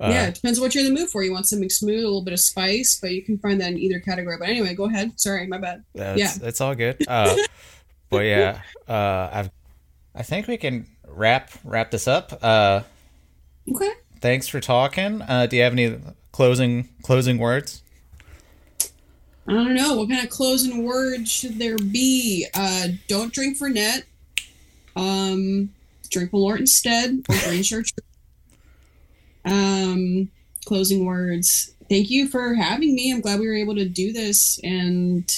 [0.00, 1.22] Uh, yeah, it depends what you're in the mood for.
[1.22, 3.78] You want something smooth, a little bit of spice, but you can find that in
[3.78, 4.36] either category.
[4.36, 5.20] But anyway, go ahead.
[5.20, 5.84] Sorry, my bad.
[5.94, 6.48] That's, Yeah.
[6.48, 6.96] it's all good.
[7.06, 7.36] Uh,
[8.12, 9.50] but yeah, uh, I've,
[10.14, 12.38] I think we can wrap wrap this up.
[12.42, 12.82] Uh,
[13.70, 13.90] Okay.
[14.20, 15.22] thanks for talking.
[15.22, 15.96] Uh, do you have any
[16.32, 17.82] closing closing words?
[19.48, 19.94] I don't know.
[19.96, 22.46] What kind of closing words should there be?
[22.54, 24.04] Uh, don't drink for net.
[24.94, 25.70] Um,
[26.10, 27.90] drink Malort instead or green shirt.
[29.44, 30.30] Um,
[30.64, 31.74] closing words.
[31.88, 33.12] Thank you for having me.
[33.12, 35.28] I'm glad we were able to do this and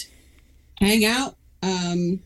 [0.80, 1.36] hang out.
[1.62, 2.20] Um,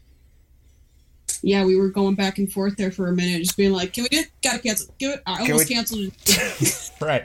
[1.42, 4.04] yeah, we were going back and forth there for a minute, just being like, "Can
[4.04, 4.18] we do?
[4.18, 4.28] it?
[4.42, 4.94] Gotta cancel.
[4.98, 5.22] Give it.
[5.26, 6.12] I almost canceled.
[6.26, 6.90] it.
[7.00, 7.24] Right.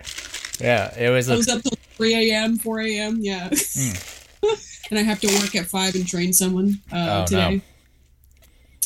[0.62, 3.18] Yeah, it was I a was up till 3 a.m., 4 a.m.
[3.22, 3.50] Yeah.
[4.92, 6.98] and I have to work at 5 and train someone uh, Hmm.
[7.10, 7.26] Oh, no.
[7.26, 7.62] today.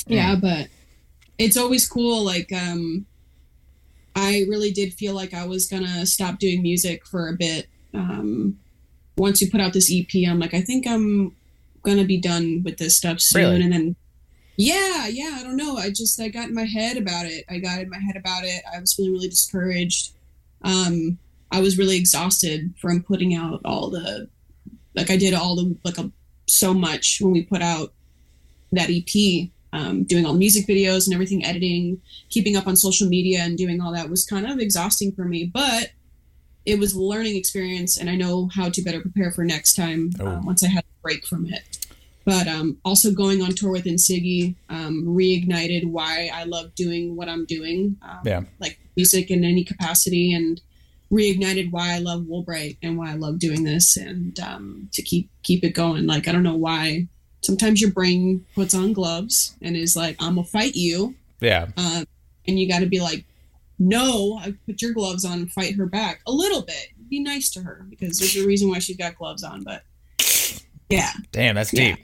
[0.08, 0.68] Yeah, but
[1.38, 2.24] it's always cool.
[2.24, 3.06] Like, um,
[4.16, 7.68] I really did feel like I was going to stop doing music for a bit.
[7.94, 8.58] Um,
[9.18, 11.36] once you put out this EP, I'm like, I think I'm
[11.84, 13.42] going to be done with this stuff soon.
[13.42, 13.62] Really?
[13.64, 13.96] And then,
[14.58, 15.78] yeah, yeah, I don't know.
[15.78, 17.46] I just, I got in my head about it.
[17.50, 18.64] I got in my head about it.
[18.76, 20.12] I was feeling really discouraged.
[20.64, 21.20] Um,
[21.52, 24.28] I was really exhausted from putting out all the
[24.96, 26.12] like I did all the like a,
[26.48, 27.94] so much when we put out
[28.72, 33.08] that EP, um, doing all the music videos and everything, editing, keeping up on social
[33.08, 35.46] media and doing all that was kind of exhausting for me.
[35.46, 35.92] But
[36.66, 40.10] it was a learning experience, and I know how to better prepare for next time
[40.20, 40.28] Oh.
[40.28, 41.86] um, once I had a break from it.
[42.28, 47.30] But um, also going on tour with Insiggy um, reignited why I love doing what
[47.30, 47.96] I'm doing.
[48.02, 48.42] Um, Yeah.
[48.60, 50.60] like music in any capacity and
[51.10, 55.30] reignited why I love Woolbright and why I love doing this and um, to keep
[55.44, 56.06] keep it going.
[56.06, 57.08] Like I don't know why.
[57.44, 61.68] Sometimes your brain puts on gloves and is like, "I'm gonna fight you," yeah.
[61.78, 62.04] um,
[62.46, 63.24] and you got to be like,
[63.80, 66.88] "No, I put your gloves on and fight her back a little bit.
[67.10, 69.84] Be nice to her because there's a reason why she's got gloves on." But
[70.90, 71.98] yeah, Damn, that's deep.
[71.98, 72.04] Yeah,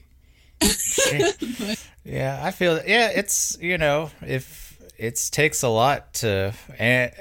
[2.46, 7.12] I feel yeah, it's you know, if it takes a lot to and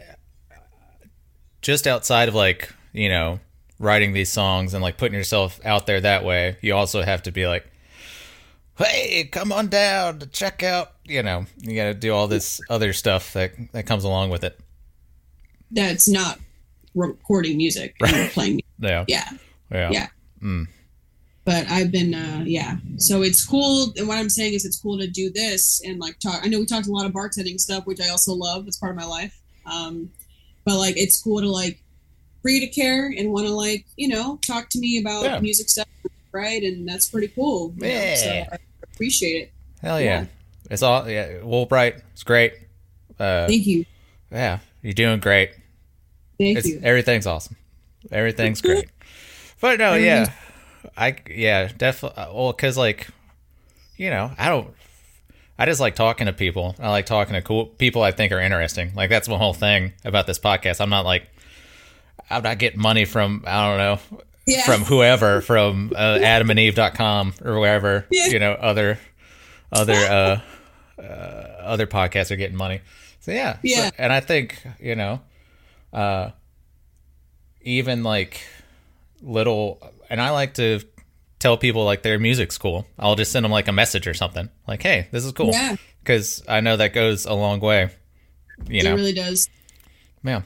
[1.61, 3.41] just outside of like, you know,
[3.79, 7.33] writing these songs and like putting yourself out there that way, you also have to
[7.33, 7.69] be like
[8.79, 12.61] Hey, come on down to check out, you know, you got to do all this
[12.71, 14.59] other stuff that that comes along with it.
[15.71, 16.39] that's not
[16.95, 18.61] recording music and playing.
[18.79, 19.05] Yeah.
[19.07, 19.29] Yeah,
[19.71, 19.91] Yeah.
[19.93, 20.07] Yeah.
[20.43, 20.67] Mm.
[21.45, 22.77] But I've been uh yeah.
[22.99, 26.19] So it's cool and what I'm saying is it's cool to do this and like
[26.21, 28.67] talk I know we talked a lot of bartending stuff, which I also love.
[28.69, 29.39] It's part of my life.
[29.67, 30.11] Um
[30.65, 31.83] but like it's cool to like
[32.43, 35.39] for you to care and want to like, you know, talk to me about Yeah.
[35.41, 35.87] music stuff,
[36.33, 36.63] right?
[36.63, 37.73] And that's pretty cool.
[37.77, 37.87] know?
[37.89, 38.15] Yeah.
[38.17, 38.57] So I
[38.93, 39.53] appreciate it.
[39.81, 40.07] Hell yeah.
[40.23, 40.27] Yeah.
[40.71, 42.03] It's all yeah, Woolbright.
[42.13, 42.55] It's great.
[43.19, 43.85] Uh Thank you.
[44.31, 45.51] yeah, you're doing great.
[46.39, 46.81] Thank It's you.
[46.83, 47.57] everything's awesome.
[48.11, 48.89] Everything's great.
[49.61, 50.33] but no, yeah,
[50.97, 52.25] I yeah definitely.
[52.35, 53.09] Well, because like,
[53.97, 54.73] you know, I don't.
[55.59, 56.75] I just like talking to people.
[56.81, 58.93] I like talking to cool people I think are interesting.
[58.95, 60.81] Like that's my whole thing about this podcast.
[60.81, 61.29] I'm not like.
[62.31, 64.65] I'm not getting money from I don't know Yeah.
[64.65, 68.27] from whoever from uh, AdamandEve.com or wherever Yeah.
[68.29, 68.99] you know other
[69.71, 70.41] other uh,
[71.01, 71.03] uh,
[71.63, 72.81] other podcasts are getting money.
[73.21, 73.91] So yeah, So- Yeah.
[73.99, 75.21] and I think you know,
[75.93, 76.31] uh,
[77.63, 78.41] even like
[79.21, 79.79] little,
[80.13, 80.81] and I like to
[81.41, 82.87] tell people like their music's cool.
[82.99, 85.75] I'll just send them like a message or something like, "Hey, this is cool," Yeah.
[86.05, 87.91] because I know that goes a long way.
[88.69, 89.49] You it know, really does.
[90.23, 90.43] yeah,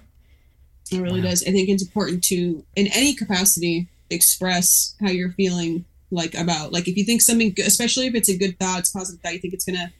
[0.90, 1.42] It really does.
[1.42, 6.86] I think it's important to, in any capacity, express how you're feeling like about like
[6.88, 9.52] if you think something, especially if it's a good thought, it's positive thought, you think
[9.52, 9.92] it's gonna,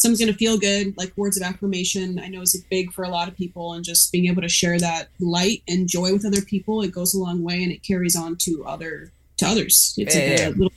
[0.00, 0.96] someone's gonna feel good.
[0.96, 4.10] Like words of affirmation, I know is big for a lot of people, and just
[4.10, 7.42] being able to share that light and joy with other people, it goes a long
[7.42, 9.94] way, and it carries on to other to others.
[9.96, 10.48] It's like Yeah.
[10.48, 10.72] a little,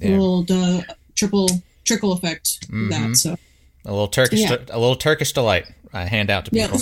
[0.00, 0.08] Yeah.
[0.10, 0.82] little uh,
[1.14, 2.90] triple trickle effect Mhm.
[2.90, 3.16] that.
[3.16, 3.36] So
[3.84, 4.56] a little Turkish, Yeah.
[4.70, 5.66] a little Turkish delight.
[5.92, 6.80] I hand out to people.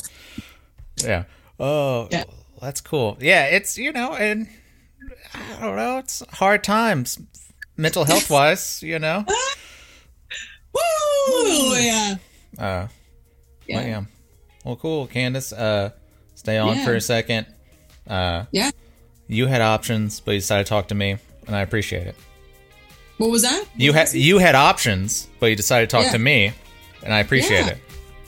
[1.02, 1.24] Yeah.
[1.60, 2.24] Oh, Yeah.
[2.60, 3.16] that's cool.
[3.20, 4.48] Yeah, it's you know, and
[5.34, 7.18] I don't know, it's hard times,
[7.76, 8.82] mental health wise.
[8.82, 9.24] You know.
[11.28, 12.14] Woo, yeah,
[12.58, 12.88] Uh,
[13.66, 14.02] yeah, Well, yeah.
[14.64, 15.52] Well, cool, Candace.
[15.52, 15.90] Uh,
[16.34, 16.84] stay on Yeah.
[16.84, 17.46] for a second.
[18.06, 18.70] Uh, yeah.
[19.26, 21.16] you had options, but you decided to talk to me,
[21.46, 22.14] and I appreciate it.
[23.18, 23.64] What was that?
[23.76, 26.12] You had you had options, but you decided to talk Yeah.
[26.12, 26.52] to me,
[27.02, 27.72] and I appreciate Yeah.
[27.72, 27.78] it.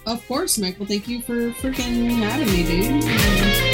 [0.07, 0.87] Of course, Michael.
[0.87, 3.70] Thank you for freaking having me, dude.